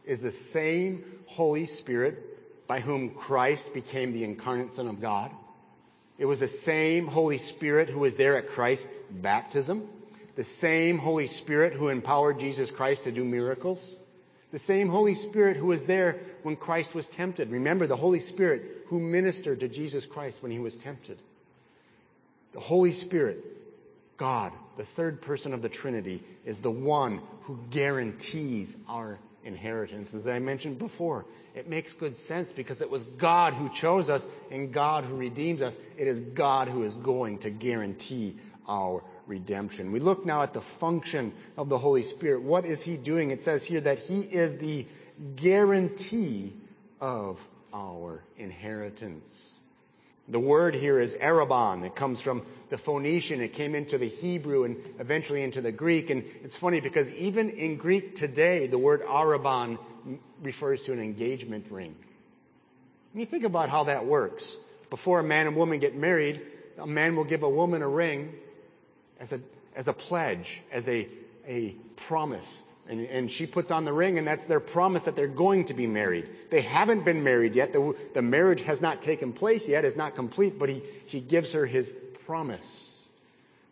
[0.04, 5.32] is the same Holy Spirit by whom Christ became the incarnate Son of God?
[6.18, 9.88] It was the same Holy Spirit who was there at Christ's baptism,
[10.36, 13.96] the same Holy Spirit who empowered Jesus Christ to do miracles,
[14.52, 17.50] the same Holy Spirit who was there when Christ was tempted.
[17.50, 21.20] Remember the Holy Spirit who ministered to Jesus Christ when he was tempted.
[22.52, 23.44] The Holy Spirit,
[24.16, 30.14] God, the third person of the Trinity, is the one who guarantees our inheritance.
[30.14, 34.26] As I mentioned before, it makes good sense because it was God who chose us
[34.50, 35.76] and God who redeemed us.
[35.96, 38.36] It is God who is going to guarantee
[38.68, 39.92] our redemption.
[39.92, 42.42] We look now at the function of the Holy Spirit.
[42.42, 43.30] What is He doing?
[43.30, 44.86] It says here that He is the
[45.36, 46.52] guarantee
[47.00, 47.38] of
[47.72, 49.54] our inheritance.
[50.30, 51.84] The word here is arrabon.
[51.84, 53.40] It comes from the Phoenician.
[53.40, 56.10] It came into the Hebrew and eventually into the Greek.
[56.10, 59.78] And it's funny because even in Greek today, the word arrabon
[60.40, 61.96] refers to an engagement ring.
[63.12, 64.56] And you think about how that works.
[64.88, 66.40] Before a man and woman get married,
[66.78, 68.32] a man will give a woman a ring
[69.18, 69.40] as a,
[69.74, 71.08] as a pledge, as a,
[71.46, 72.62] a promise.
[72.90, 75.74] And, and, she puts on the ring and that's their promise that they're going to
[75.74, 76.28] be married.
[76.50, 77.72] They haven't been married yet.
[77.72, 79.84] The, the marriage has not taken place yet.
[79.84, 81.94] It's not complete, but he, he gives her his
[82.26, 82.68] promise.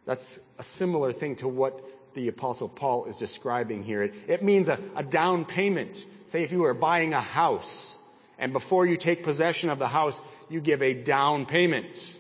[0.07, 1.83] That's a similar thing to what
[2.15, 4.05] the apostle Paul is describing here.
[4.05, 6.07] It, it means a, a down payment.
[6.27, 7.99] Say if you were buying a house
[8.39, 12.17] and before you take possession of the house, you give a down payment.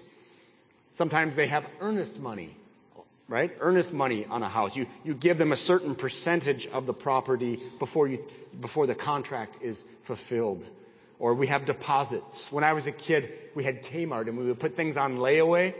[0.92, 2.56] Sometimes they have earnest money
[3.28, 3.54] right?
[3.60, 4.76] Earnest money on a house.
[4.76, 8.24] You, you give them a certain percentage of the property before you,
[8.58, 10.66] before the contract is fulfilled.
[11.18, 12.50] Or we have deposits.
[12.50, 15.74] When I was a kid, we had Kmart and we would put things on layaway,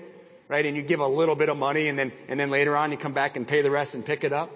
[0.49, 0.67] right?
[0.67, 2.99] And you give a little bit of money and then, and then later on you
[2.99, 4.51] come back and pay the rest and pick it up.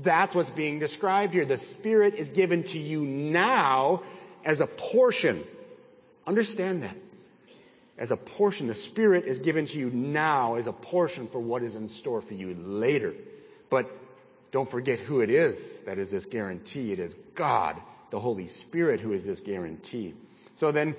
[0.00, 1.44] That's what's being described here.
[1.44, 4.04] The Spirit is given to you now
[4.44, 5.44] as a portion.
[6.26, 6.96] Understand that.
[7.98, 8.68] As a portion.
[8.68, 12.20] The Spirit is given to you now as a portion for what is in store
[12.20, 13.14] for you later.
[13.68, 13.90] But
[14.50, 16.92] don't forget who it is that is this guarantee.
[16.92, 17.76] It is God,
[18.10, 20.14] the Holy Spirit, who is this guarantee.
[20.54, 20.96] So then,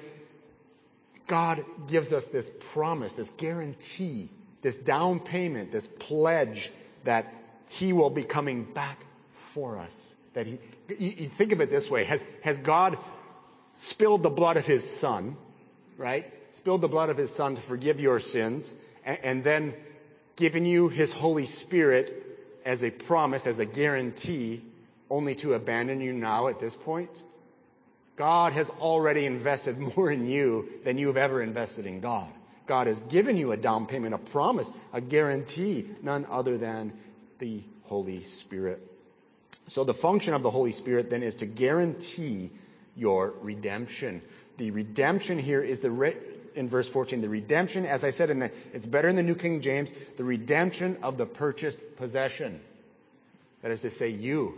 [1.27, 4.29] God gives us this promise, this guarantee,
[4.61, 6.71] this down payment, this pledge
[7.03, 7.33] that
[7.69, 9.05] He will be coming back
[9.53, 10.15] for us.
[10.33, 10.59] That He,
[10.89, 12.97] you, you think of it this way, has, has God
[13.75, 15.37] spilled the blood of His Son,
[15.97, 16.31] right?
[16.59, 19.73] Spilled the blood of His Son to forgive your sins, and, then
[20.35, 24.61] given you His Holy Spirit as a promise, as a guarantee,
[25.09, 27.11] only to abandon you now at this point?
[28.17, 32.27] God has already invested more in you than you have ever invested in God.
[32.67, 36.91] God has given you a down payment, a promise, a guarantee, none other than
[37.37, 38.85] the Holy Spirit.
[39.69, 42.51] So the function of the Holy Spirit then is to guarantee
[42.97, 44.21] your redemption.
[44.57, 46.17] The redemption here is the re-
[46.55, 49.35] in verse 14, the redemption, as I said in the, it's better in the New
[49.35, 52.59] King James, the redemption of the purchased possession.
[53.61, 54.57] That is to say, you.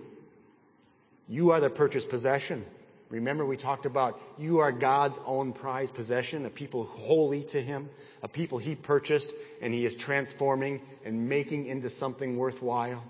[1.27, 2.65] You are the purchased possession.
[3.10, 7.89] Remember we talked about you are God's own prized possession, a people holy to Him,
[8.23, 13.04] a people He purchased and He is transforming and making into something worthwhile.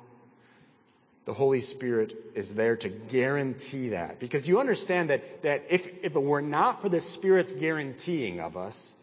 [1.31, 4.19] The Holy Spirit is there to guarantee that.
[4.19, 8.57] Because you understand that, that if, if it were not for the Spirit's guaranteeing of
[8.57, 8.93] us,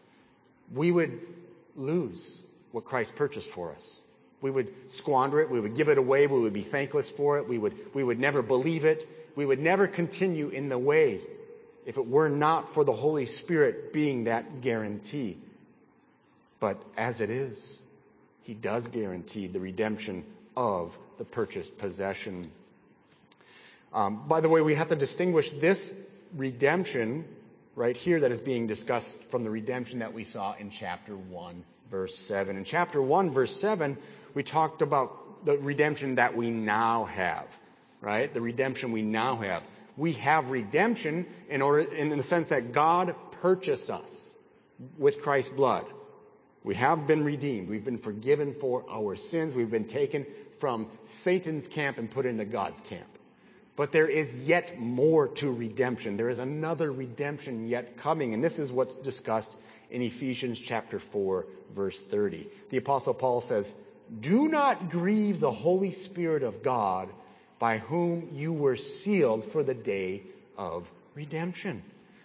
[0.73, 1.19] we would
[1.75, 2.39] lose
[2.71, 3.99] what Christ purchased for us.
[4.41, 5.49] We would squander it.
[5.49, 6.27] We would give it away.
[6.27, 7.47] We would be thankless for it.
[7.49, 9.07] We would, we would never believe it
[9.39, 11.21] we would never continue in the way
[11.85, 15.37] if it were not for the Holy Spirit being that guarantee.
[16.59, 17.79] But as it is,
[18.43, 20.25] He does guarantee the redemption
[20.57, 22.49] of the purchased possession.
[23.93, 25.93] Um, by the way, we have to distinguish this
[26.35, 27.25] redemption
[27.75, 31.63] right here that is being discussed from the redemption that we saw in chapter 1,
[31.91, 32.57] verse 7.
[32.57, 33.97] In chapter 1, verse 7,
[34.33, 37.45] we talked about the redemption that we now have
[38.01, 38.33] right?
[38.33, 39.63] The redemption we now have.
[39.97, 44.29] We have redemption in order, in the sense that God purchased us
[44.97, 45.85] with Christ's blood.
[46.63, 47.69] We have been redeemed.
[47.69, 49.55] We've been forgiven for our sins.
[49.55, 50.25] We've been taken
[50.59, 53.07] from Satan's camp and put into God's camp.
[53.75, 56.17] But there is yet more to redemption.
[56.17, 58.33] There is another redemption yet coming.
[58.33, 59.55] And this is what's discussed
[59.89, 62.47] in Ephesians chapter 4 verse 30.
[62.71, 63.73] The apostle Paul says,
[64.19, 67.09] do not grieve the Holy Spirit of God
[67.59, 70.23] by whom you were sealed for the day
[70.57, 71.83] of redemption.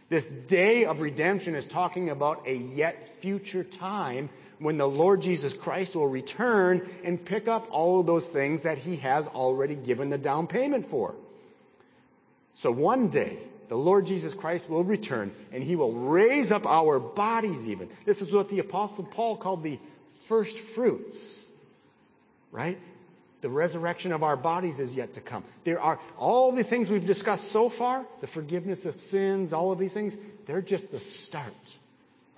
[0.09, 5.55] This day of redemption is talking about a yet future time when the Lord Jesus
[5.55, 10.11] Christ will return and pick up all of those things that he has already given
[10.11, 11.15] the down payment for.
[12.55, 13.39] So one day,
[13.69, 17.89] the Lord Jesus Christ will return and he will raise up our bodies even.
[18.05, 19.79] This is what the apostle Paul called the
[20.27, 21.49] first fruits.
[22.53, 22.79] Right?
[23.45, 25.45] The resurrection of our bodies is yet to come.
[25.65, 29.79] There are all the things we've discussed so far, the forgiveness of sins, all of
[29.79, 31.53] these things, they're just the start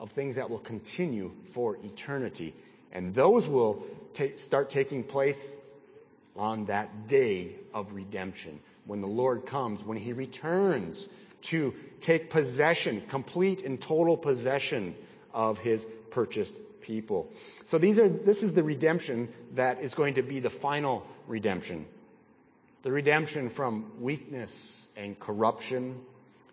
[0.00, 2.56] of things that will continue for eternity.
[2.90, 5.56] And those will ta- start taking place
[6.34, 8.58] on that day of redemption.
[8.84, 11.08] When the Lord comes, when He returns
[11.42, 14.96] to take possession, complete and total possession
[15.32, 17.32] of His purchased people.
[17.64, 21.86] So these are, this is the redemption that is going to be the final redemption.
[22.82, 26.00] The redemption from weakness and corruption,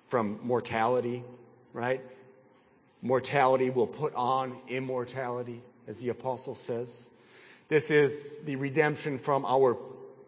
[0.09, 1.23] from mortality,
[1.71, 2.01] right?
[3.01, 7.09] Mortality will put on immortality, as the apostle says.
[7.67, 9.77] This is the redemption from our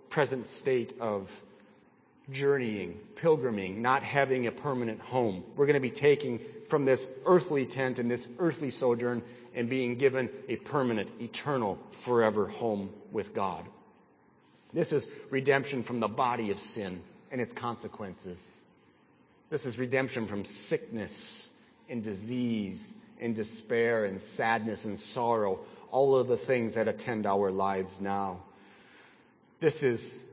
[0.10, 1.30] present state of
[2.32, 5.44] journeying, pilgriming, not having a permanent home.
[5.56, 9.22] We're going to be taking from this earthly tent and this earthly sojourn
[9.54, 13.64] and being given a permanent, eternal, forever home with God.
[14.74, 18.60] This is redemption from the body of sin and its consequences.
[19.50, 21.50] This is redemption from sickness
[21.90, 25.60] and disease and despair and sadness and sorrow,
[25.92, 28.40] all of the things that attend our lives now.
[29.62, 30.24] This is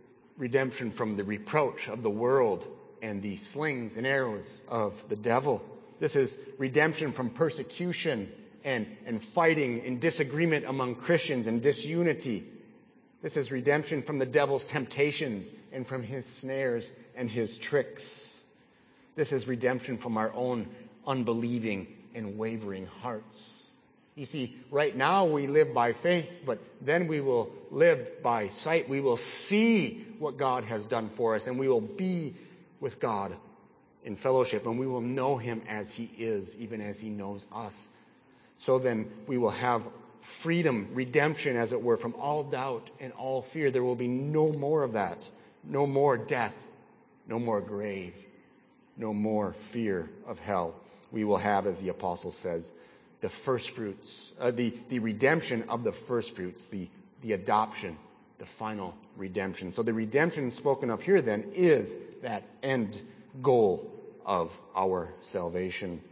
[0.42, 2.66] redemption from the reproach of the world
[3.00, 5.62] and the slings and arrows of the devil.
[6.00, 8.28] This is redemption from persecution
[8.64, 12.44] and, and fighting and disagreement among Christians and disunity.
[13.22, 18.34] This is redemption from the devil's temptations and from his snares and his tricks.
[19.14, 20.66] This is redemption from our own
[21.06, 21.86] unbelieving
[22.16, 23.48] and wavering hearts.
[24.14, 28.88] You see, right now we live by faith, but then we will live by sight.
[28.88, 32.34] We will see what God has done for us, and we will be
[32.78, 33.34] with God
[34.04, 37.88] in fellowship, and we will know Him as He is, even as He knows us.
[38.58, 39.82] So then we will have
[40.20, 43.70] freedom, redemption, as it were, from all doubt and all fear.
[43.70, 45.28] There will be no more of that.
[45.64, 46.54] No more death.
[47.26, 48.14] No more grave.
[48.96, 50.74] No more fear of hell.
[51.10, 52.70] We will have, as the apostle says,
[53.22, 56.88] the first fruits, uh, the, the redemption of the first fruits, the,
[57.22, 57.96] the adoption,
[58.38, 59.72] the final redemption.
[59.72, 63.00] So the redemption spoken of here then is that end
[63.40, 63.90] goal
[64.26, 66.02] of our salvation.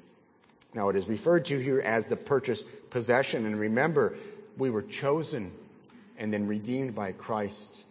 [0.73, 3.45] Now it is referred to here as the purchased possession.
[3.45, 4.17] And remember,
[4.57, 5.51] we were chosen
[6.17, 7.83] and then redeemed by Christ.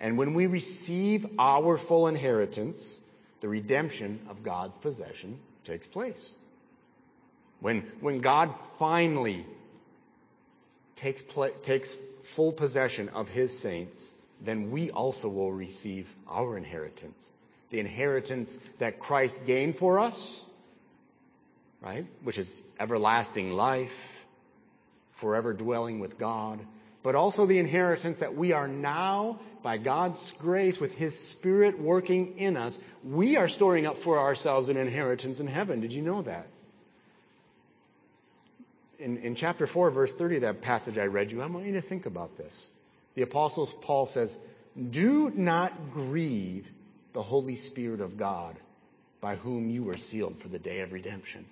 [0.00, 2.98] And when we receive our full inheritance,
[3.40, 6.32] the redemption of God's possession takes place.
[7.60, 9.46] When, when God finally
[10.96, 11.22] takes,
[11.62, 17.32] takes full possession of his saints, then we also will receive our inheritance.
[17.70, 20.44] The inheritance that Christ gained for us,
[21.80, 22.06] right?
[22.22, 24.16] Which is everlasting life,
[25.14, 26.60] forever dwelling with God,
[27.02, 32.38] but also the inheritance that we are now, by God's grace, with His Spirit working
[32.38, 35.80] in us, we are storing up for ourselves an inheritance in heaven.
[35.80, 36.46] Did you know that?
[38.98, 41.82] In, in chapter 4, verse 30, that passage I read you, I want you to
[41.82, 42.52] think about this.
[43.14, 44.36] The Apostle Paul says,
[44.90, 46.66] Do not grieve
[47.12, 48.56] the Holy Spirit of God,
[49.20, 51.44] by whom you were sealed for the day of redemption.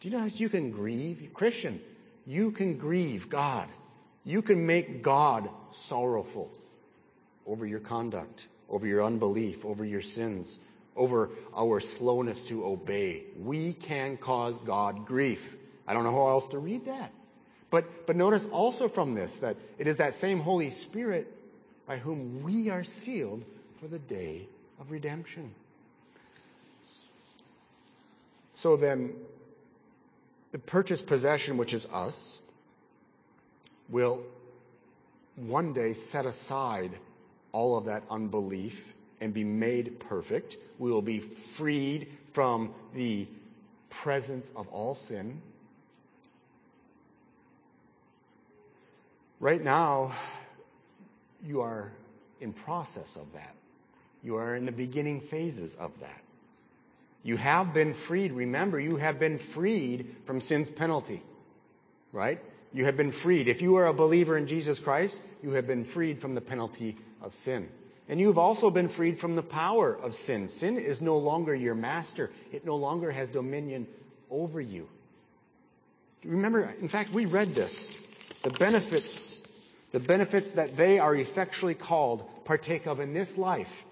[0.00, 1.30] Do you know that you can grieve?
[1.34, 1.80] Christian,
[2.26, 3.68] you can grieve God.
[4.24, 6.50] You can make God sorrowful
[7.46, 10.58] over your conduct, over your unbelief, over your sins,
[10.94, 13.22] over our slowness to obey.
[13.38, 15.56] We can cause God grief.
[15.88, 17.10] I don't know how else to read that.
[17.70, 21.34] But, but notice also from this that it is that same Holy Spirit
[21.86, 23.44] by whom we are sealed
[23.80, 24.46] for the day
[24.80, 25.54] of redemption.
[28.52, 29.14] So then,
[30.52, 32.38] the purchased possession, which is us,
[33.88, 34.22] will
[35.36, 36.90] one day set aside
[37.52, 40.56] all of that unbelief and be made perfect.
[40.78, 43.26] We will be freed from the
[43.90, 45.40] presence of all sin.
[49.40, 50.12] Right now,
[51.44, 51.92] you are
[52.40, 53.54] in process of that.
[54.22, 56.22] You are in the beginning phases of that.
[57.22, 58.32] You have been freed.
[58.32, 61.22] Remember, you have been freed from sin's penalty.
[62.12, 62.40] Right?
[62.72, 63.48] You have been freed.
[63.48, 66.96] If you are a believer in Jesus Christ, you have been freed from the penalty
[67.22, 67.68] of sin.
[68.08, 70.48] And you've also been freed from the power of sin.
[70.48, 72.30] Sin is no longer your master.
[72.52, 73.86] It no longer has dominion
[74.30, 74.88] over you.
[76.24, 77.94] Remember, in fact, we read this.
[78.42, 79.42] The benefits,
[79.92, 83.84] the benefits that they are effectually called partake of in this life.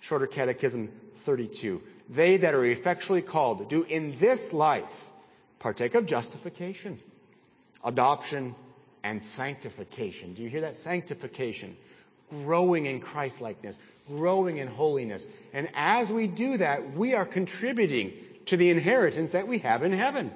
[0.00, 1.82] Shorter Catechism 32.
[2.08, 5.06] They that are effectually called do in this life
[5.58, 6.98] partake of justification
[7.84, 8.54] adoption,
[9.02, 10.34] and sanctification.
[10.34, 10.76] Do you hear that?
[10.76, 11.76] Sanctification.
[12.30, 13.78] Growing in Christlikeness,
[14.08, 15.26] growing in holiness.
[15.52, 18.12] And as we do that, we are contributing
[18.46, 20.30] to the inheritance that we have in heaven.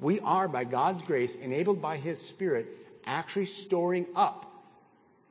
[0.00, 2.66] We are, by God's grace, enabled by His Spirit,
[3.06, 4.48] actually storing up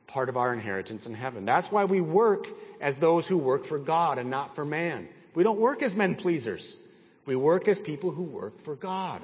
[0.06, 1.44] part of our inheritance in heaven.
[1.44, 2.46] That's why we work
[2.80, 5.08] as those who work for God and not for man.
[5.34, 6.76] We don't work as men pleasers.
[7.24, 9.22] We work as people who work for God.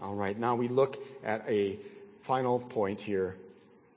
[0.00, 1.78] All right, now we look at a
[2.22, 3.36] final point here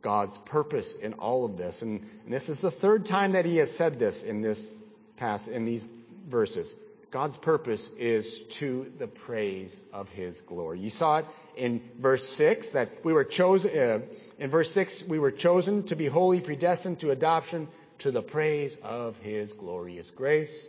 [0.01, 1.81] God's purpose in all of this.
[1.81, 4.73] And, and, this is the third time that he has said this in this
[5.17, 5.85] pass in these
[6.27, 6.75] verses.
[7.11, 10.79] God's purpose is to the praise of his glory.
[10.79, 11.25] You saw it
[11.57, 13.99] in verse 6 that we were chosen, uh,
[14.39, 17.67] in verse 6, we were chosen to be holy, predestined to adoption
[17.99, 20.67] to the praise of his glorious grace.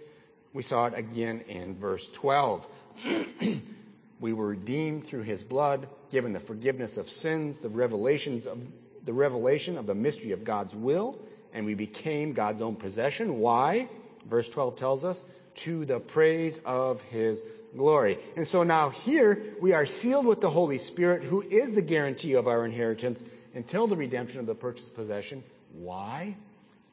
[0.52, 2.66] We saw it again in verse 12.
[4.22, 8.56] We were redeemed through his blood, given the forgiveness of sins, the revelations of
[9.04, 11.18] the revelation of the mystery of God's will,
[11.52, 13.40] and we became God's own possession.
[13.40, 13.88] Why?
[14.30, 15.20] Verse 12 tells us,
[15.56, 17.42] to the praise of his
[17.76, 18.18] glory.
[18.36, 22.34] And so now here we are sealed with the Holy Spirit, who is the guarantee
[22.34, 23.24] of our inheritance
[23.54, 25.42] until the redemption of the purchased possession.
[25.74, 26.36] Why?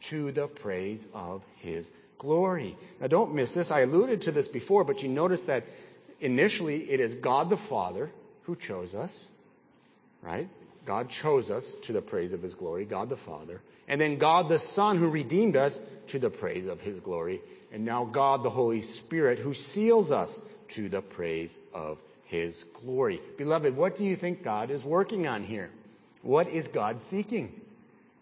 [0.04, 2.78] To the praise of his glory.
[3.00, 3.72] Now don't miss this.
[3.72, 5.64] I alluded to this before, but you notice that
[6.20, 8.10] initially it is God the Father
[8.44, 9.28] who chose us,
[10.22, 10.50] right?
[10.86, 13.62] God chose us to the praise of his glory, God the Father.
[13.88, 17.42] And then God the Son who redeemed us to the praise of his glory.
[17.72, 23.20] And now God the Holy Spirit who seals us to the praise of His glory.
[23.38, 25.70] Beloved, what do you think God is working on here?
[26.22, 27.60] What is God seeking?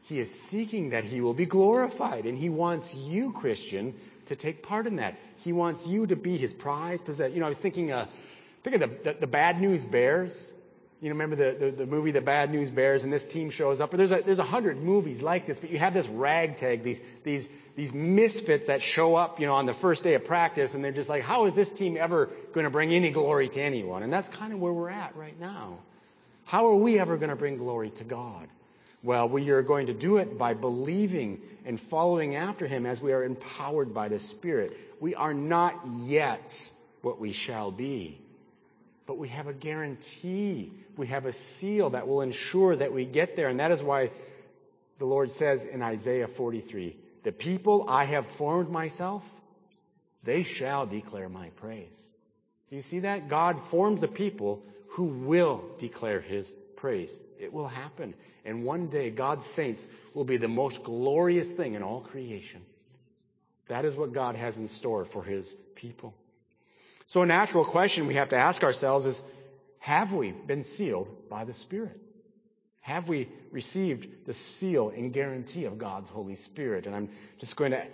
[0.03, 3.93] He is seeking that He will be glorified, and He wants you, Christian,
[4.27, 5.17] to take part in that.
[5.43, 7.33] He wants you to be His prize possession.
[7.33, 8.07] You know, I was thinking, uh,
[8.63, 10.51] think of the, the, the Bad News Bears.
[10.99, 13.79] You know, remember the, the, the, movie The Bad News Bears and this team shows
[13.81, 13.91] up?
[13.91, 17.47] There's a, there's a hundred movies like this, but you have this ragtag, these, these,
[17.75, 20.91] these misfits that show up, you know, on the first day of practice and they're
[20.91, 24.01] just like, how is this team ever going to bring any glory to anyone?
[24.01, 25.77] And that's kind of where we're at right now.
[26.45, 28.47] How are we ever going to bring glory to God?
[29.03, 33.13] Well, we are going to do it by believing and following after Him as we
[33.13, 34.75] are empowered by the Spirit.
[34.99, 36.67] We are not yet
[37.03, 38.19] what we shall be
[39.07, 40.73] but we have a guarantee.
[40.97, 43.47] We have a seal that will ensure that we get there.
[43.47, 44.11] And that is why
[44.99, 49.23] the Lord says in Isaiah 43, the people I have formed myself,
[50.23, 51.97] they shall declare my praise.
[52.69, 53.29] Do you see that?
[53.29, 57.17] God forms a people who will declare his praise.
[57.39, 58.13] It will happen.
[58.43, 62.61] And one day God's saints will be the most glorious thing in all creation.
[63.69, 66.13] That is what God has in store for his people.
[67.07, 69.21] So a natural question we have to ask ourselves is,
[69.79, 71.99] have we been sealed by the Spirit?
[72.81, 76.85] Have we received the seal and guarantee of God's Holy Spirit?
[76.85, 77.85] And I'm just going to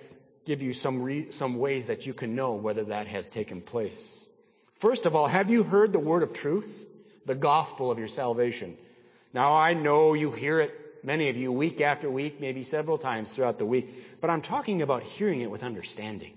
[0.46, 4.24] give you some, re- some ways that you can know whether that has taken place.
[4.76, 6.86] First of all, have you heard the word of truth?
[7.26, 8.78] The gospel of your salvation.
[9.34, 13.34] Now I know you hear it, many of you, week after week, maybe several times
[13.34, 16.34] throughout the week, but I'm talking about hearing it with understanding.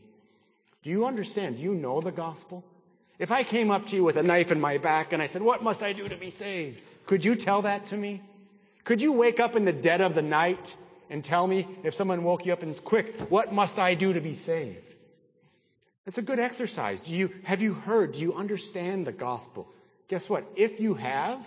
[0.87, 1.57] Do you understand?
[1.57, 2.63] Do you know the gospel?
[3.19, 5.43] If I came up to you with a knife in my back and I said,
[5.43, 6.81] what must I do to be saved?
[7.07, 8.23] Could you tell that to me?
[8.85, 10.77] Could you wake up in the dead of the night
[11.11, 14.13] and tell me if someone woke you up and says, quick, what must I do
[14.13, 14.95] to be saved?
[16.07, 17.01] It's a good exercise.
[17.01, 18.13] Do you, have you heard?
[18.13, 19.67] Do you understand the gospel?
[20.07, 20.45] Guess what?
[20.55, 21.45] If you have,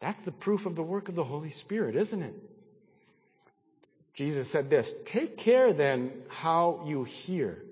[0.00, 2.34] that's the proof of the work of the Holy Spirit, isn't it?
[4.12, 7.62] Jesus said this, take care then how you hear.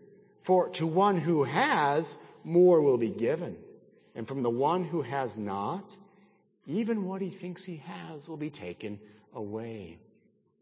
[0.44, 3.56] For to one who has, more will be given.
[4.14, 5.96] And from the one who has not,
[6.66, 9.00] even what he thinks he has will be taken
[9.34, 9.98] away.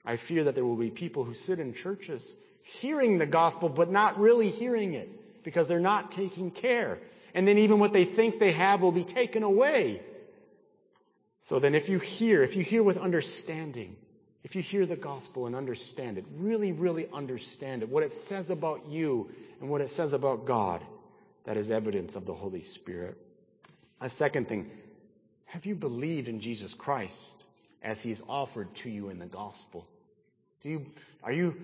[0.04, 2.26] I fear that there will be people who sit in churches
[2.62, 6.98] hearing the gospel, but not really hearing it because they're not taking care.
[7.34, 10.00] And then even what they think they have will be taken away.
[11.40, 13.96] So then if you hear, if you hear with understanding,
[14.44, 18.50] if you hear the gospel and understand it, really, really understand it, what it says
[18.50, 19.30] about you
[19.60, 20.82] and what it says about God,
[21.44, 23.16] that is evidence of the Holy Spirit.
[24.00, 24.70] A second thing,
[25.46, 27.44] have you believed in Jesus Christ
[27.82, 29.86] as He's offered to you in the gospel?
[30.62, 30.86] Do you,
[31.22, 31.56] are you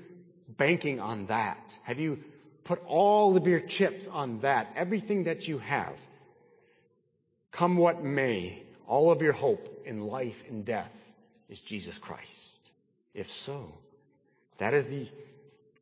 [0.49, 1.59] banking on that?
[1.83, 2.22] Have you
[2.64, 4.72] put all of your chips on that?
[4.76, 5.99] Everything that you have?
[7.51, 10.93] Come what may, all of your hope in life and death
[11.49, 12.38] is Jesus Christ.
[13.14, 13.72] If so,
[14.59, 15.06] that is the,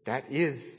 [0.04, 0.76] that is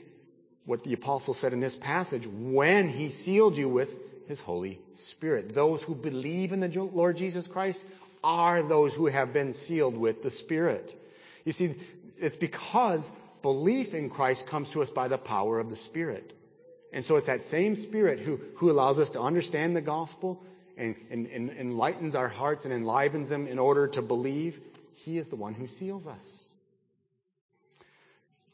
[0.64, 3.92] what the apostle said in this passage when he sealed you with
[4.28, 5.54] his Holy Spirit.
[5.54, 7.82] Those who believe in the Lord Jesus Christ
[8.22, 10.94] are those who have been sealed with the Spirit.
[11.44, 11.74] You see,
[12.18, 13.10] it's because
[13.42, 16.32] belief in Christ comes to us by the power of the Spirit.
[16.92, 20.42] And so it's that same Spirit who, who allows us to understand the gospel
[20.76, 24.60] and, and, and enlightens our hearts and enlivens them in order to believe.
[25.04, 26.48] He is the one who seals us.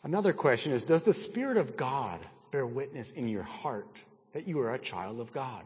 [0.03, 2.21] Another question is, does the Spirit of God
[2.51, 5.65] bear witness in your heart that you are a child of God?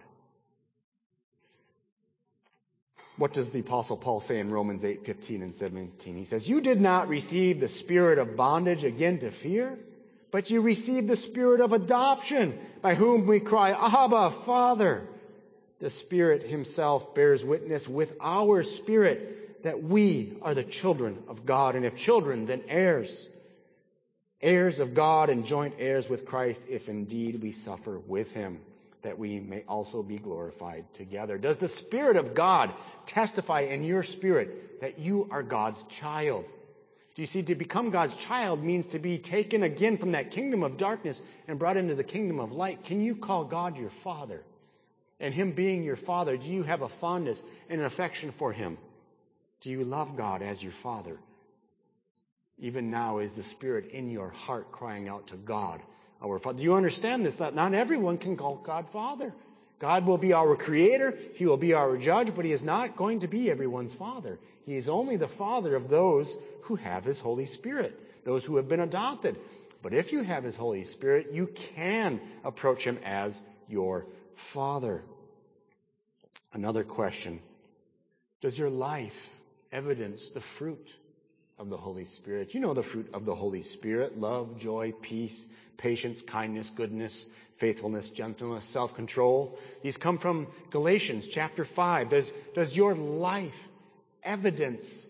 [3.16, 6.14] What does the apostle Paul say in Romans 8, 15 and 17?
[6.14, 9.76] He says, you did not receive the spirit of bondage again to fear,
[10.30, 15.08] but you received the spirit of adoption by whom we cry, Abba, Father.
[15.80, 21.76] The Spirit Himself bears witness with our spirit that we are the children of God,
[21.76, 23.28] and if children, then heirs.
[24.40, 28.60] Heirs of God and joint heirs with Christ, if indeed we suffer with Him,
[29.02, 31.38] that we may also be glorified together.
[31.38, 32.72] Does the Spirit of God
[33.06, 36.44] testify in your spirit that you are God's child?
[37.16, 40.62] Do you see, to become God's child means to be taken again from that kingdom
[40.62, 42.84] of darkness and brought into the kingdom of light.
[42.84, 44.44] Can you call God your Father?
[45.18, 48.78] And Him being your Father, do you have a fondness and an affection for Him?
[49.60, 51.18] Do you love God as your Father?
[52.58, 55.80] Even now is the Spirit in your heart crying out to God,
[56.22, 56.58] our Father.
[56.58, 57.36] Do you understand this?
[57.36, 59.32] That not everyone can call God Father.
[59.78, 61.16] God will be our creator.
[61.34, 64.38] He will be our judge, but He is not going to be everyone's Father.
[64.66, 68.68] He is only the Father of those who have His Holy Spirit, those who have
[68.68, 69.36] been adopted.
[69.80, 71.46] But if you have His Holy Spirit, you
[71.76, 75.02] can approach Him as your Father.
[76.52, 77.40] Another question.
[78.40, 79.30] Does your life
[79.72, 80.88] evidence the fruit
[81.58, 82.54] of the Holy Spirit?
[82.54, 84.18] You know the fruit of the Holy Spirit.
[84.18, 85.46] Love, joy, peace,
[85.76, 89.58] patience, kindness, goodness, faithfulness, gentleness, self-control.
[89.82, 92.08] These come from Galatians chapter 5.
[92.10, 93.56] Does, does your life
[94.22, 95.06] evidence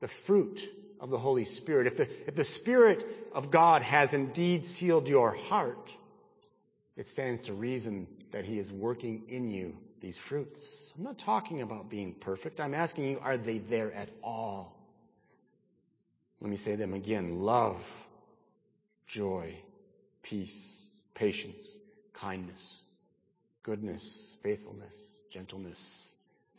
[0.00, 0.62] the fruit
[1.00, 1.86] of the Holy Spirit?
[1.86, 3.04] If the, if the Spirit
[3.34, 5.90] of God has indeed sealed your heart,
[6.96, 10.92] it stands to reason that He is working in you these fruits.
[10.96, 12.60] I'm not talking about being perfect.
[12.60, 14.76] I'm asking you, are they there at all?
[16.40, 17.40] Let me say them again.
[17.40, 17.82] Love,
[19.06, 19.54] joy,
[20.22, 21.74] peace, patience,
[22.14, 22.80] kindness,
[23.62, 24.94] goodness, faithfulness,
[25.30, 26.10] gentleness,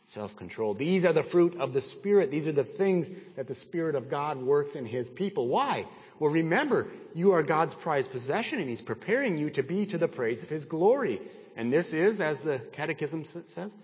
[0.06, 0.76] self-control.
[0.76, 2.30] These are the fruit of the Spirit.
[2.30, 5.48] These are the things that the Spirit of God works in His people.
[5.48, 5.88] Why?
[6.20, 10.08] Well, remember, you are God's prized possession and He's preparing you to be to the
[10.08, 11.22] praise of His glory.
[11.56, 13.76] And this is, as the Catechism says,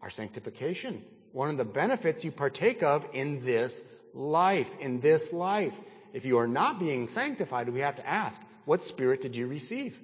[0.00, 1.02] our sanctification.
[1.32, 3.82] One of the benefits you partake of in this
[4.14, 5.74] life, in this life.
[6.12, 9.98] If you are not being sanctified, we have to ask, what spirit did you receive?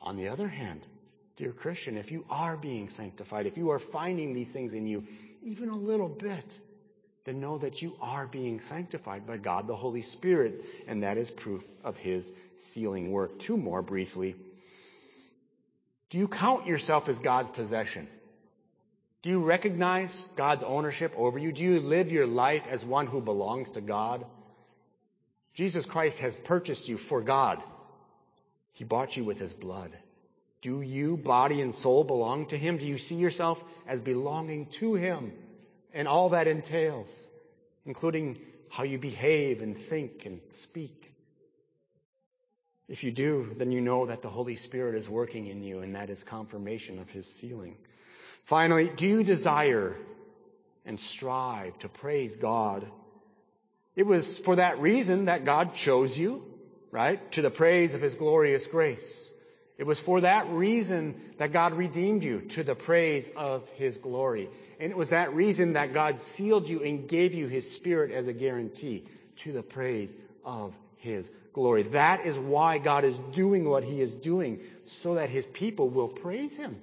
[0.00, 0.82] On the other hand,
[1.36, 5.04] dear Christian, if you are being sanctified, if you are finding these things in you,
[5.42, 6.60] even a little bit,
[7.24, 11.30] then know that you are being sanctified by God the Holy Spirit, and that is
[11.30, 13.38] proof of His sealing work.
[13.38, 14.34] Two more briefly.
[16.10, 18.08] Do you count yourself as God's possession?
[19.22, 21.52] Do you recognize God's ownership over you?
[21.52, 24.24] Do you live your life as one who belongs to God?
[25.54, 27.62] Jesus Christ has purchased you for God.
[28.72, 29.90] He bought you with his blood.
[30.60, 32.78] Do you, body and soul, belong to him?
[32.78, 35.32] Do you see yourself as belonging to him
[35.92, 37.08] and all that entails,
[37.84, 38.38] including
[38.68, 41.07] how you behave and think and speak?
[42.88, 45.94] If you do, then you know that the Holy Spirit is working in you and
[45.94, 47.76] that is confirmation of his sealing.
[48.44, 49.94] Finally, do you desire
[50.86, 52.86] and strive to praise God?
[53.94, 56.42] It was for that reason that God chose you,
[56.90, 57.30] right?
[57.32, 59.30] To the praise of his glorious grace.
[59.76, 64.48] It was for that reason that God redeemed you to the praise of his glory.
[64.80, 68.26] And it was that reason that God sealed you and gave you his spirit as
[68.26, 69.04] a guarantee
[69.36, 70.14] to the praise
[70.44, 71.82] of his glory.
[71.82, 76.06] That is why God is doing what he is doing, so that his people will
[76.08, 76.80] praise him.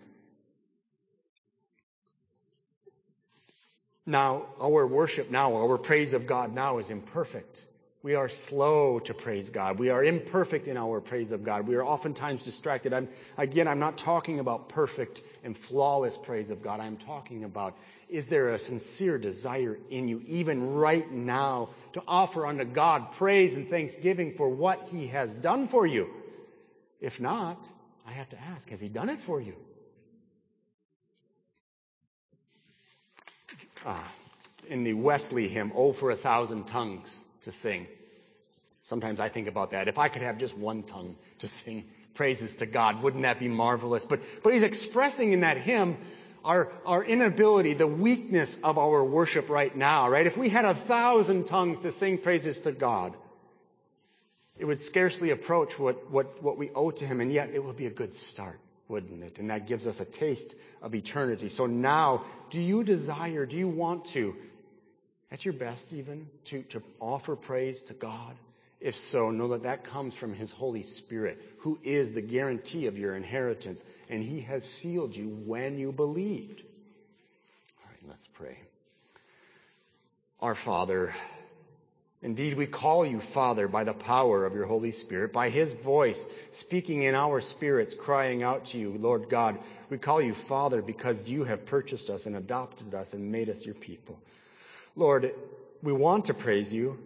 [4.05, 7.63] Now, our worship now, our praise of God now is imperfect.
[8.05, 9.79] We are slow to praise God.
[9.79, 11.67] We are imperfect in our praise of God.
[11.67, 12.93] We are oftentimes distracted.
[12.93, 16.79] I'm, again, I'm not talking about perfect and flawless praise of God.
[16.79, 17.75] I'm talking about
[18.07, 23.55] is there a sincere desire in you, even right now, to offer unto God praise
[23.55, 26.07] and thanksgiving for what He has done for you?
[27.01, 27.57] If not,
[28.05, 29.55] I have to ask, has He done it for you?
[33.83, 33.97] uh,
[34.69, 37.87] in the Wesley hymn, Oh for a Thousand Tongues to Sing.
[38.83, 39.87] Sometimes I think about that.
[39.87, 43.47] If I could have just one tongue to sing praises to God, wouldn't that be
[43.47, 44.05] marvelous?
[44.05, 45.97] But, but he's expressing in that hymn
[46.43, 50.27] our, our inability, the weakness of our worship right now, right?
[50.27, 53.15] If we had a thousand tongues to sing praises to God,
[54.59, 57.77] it would scarcely approach what, what, what we owe to him, and yet it would
[57.77, 59.39] be a good start wouldn't it?
[59.39, 61.49] And that gives us a taste of eternity.
[61.49, 64.35] So now, do you desire, do you want to,
[65.35, 68.33] at your best even, to, to offer praise to God?
[68.79, 72.97] If so, know that that comes from His Holy Spirit, who is the guarantee of
[72.97, 76.61] your inheritance, and He has sealed you when you believed.
[76.61, 78.57] All right, let's pray.
[80.39, 81.13] Our Father,
[82.21, 86.25] Indeed, we call you Father by the power of your Holy Spirit, by His voice
[86.51, 89.59] speaking in our spirits, crying out to you, Lord God.
[89.89, 93.65] We call you Father because you have purchased us and adopted us and made us
[93.65, 94.17] your people.
[94.95, 95.33] Lord,
[95.81, 96.97] we want to praise you.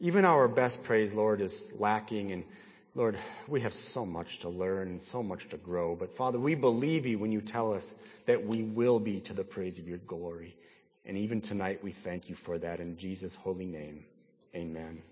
[0.00, 2.44] Even our best praise, Lord, is lacking and
[2.94, 3.18] Lord,
[3.48, 5.96] we have so much to learn and so much to grow.
[5.96, 9.44] But Father, we believe you when you tell us that we will be to the
[9.44, 10.56] praise of your glory.
[11.06, 14.04] And even tonight, we thank you for that in Jesus' holy name.
[14.54, 15.02] Amen.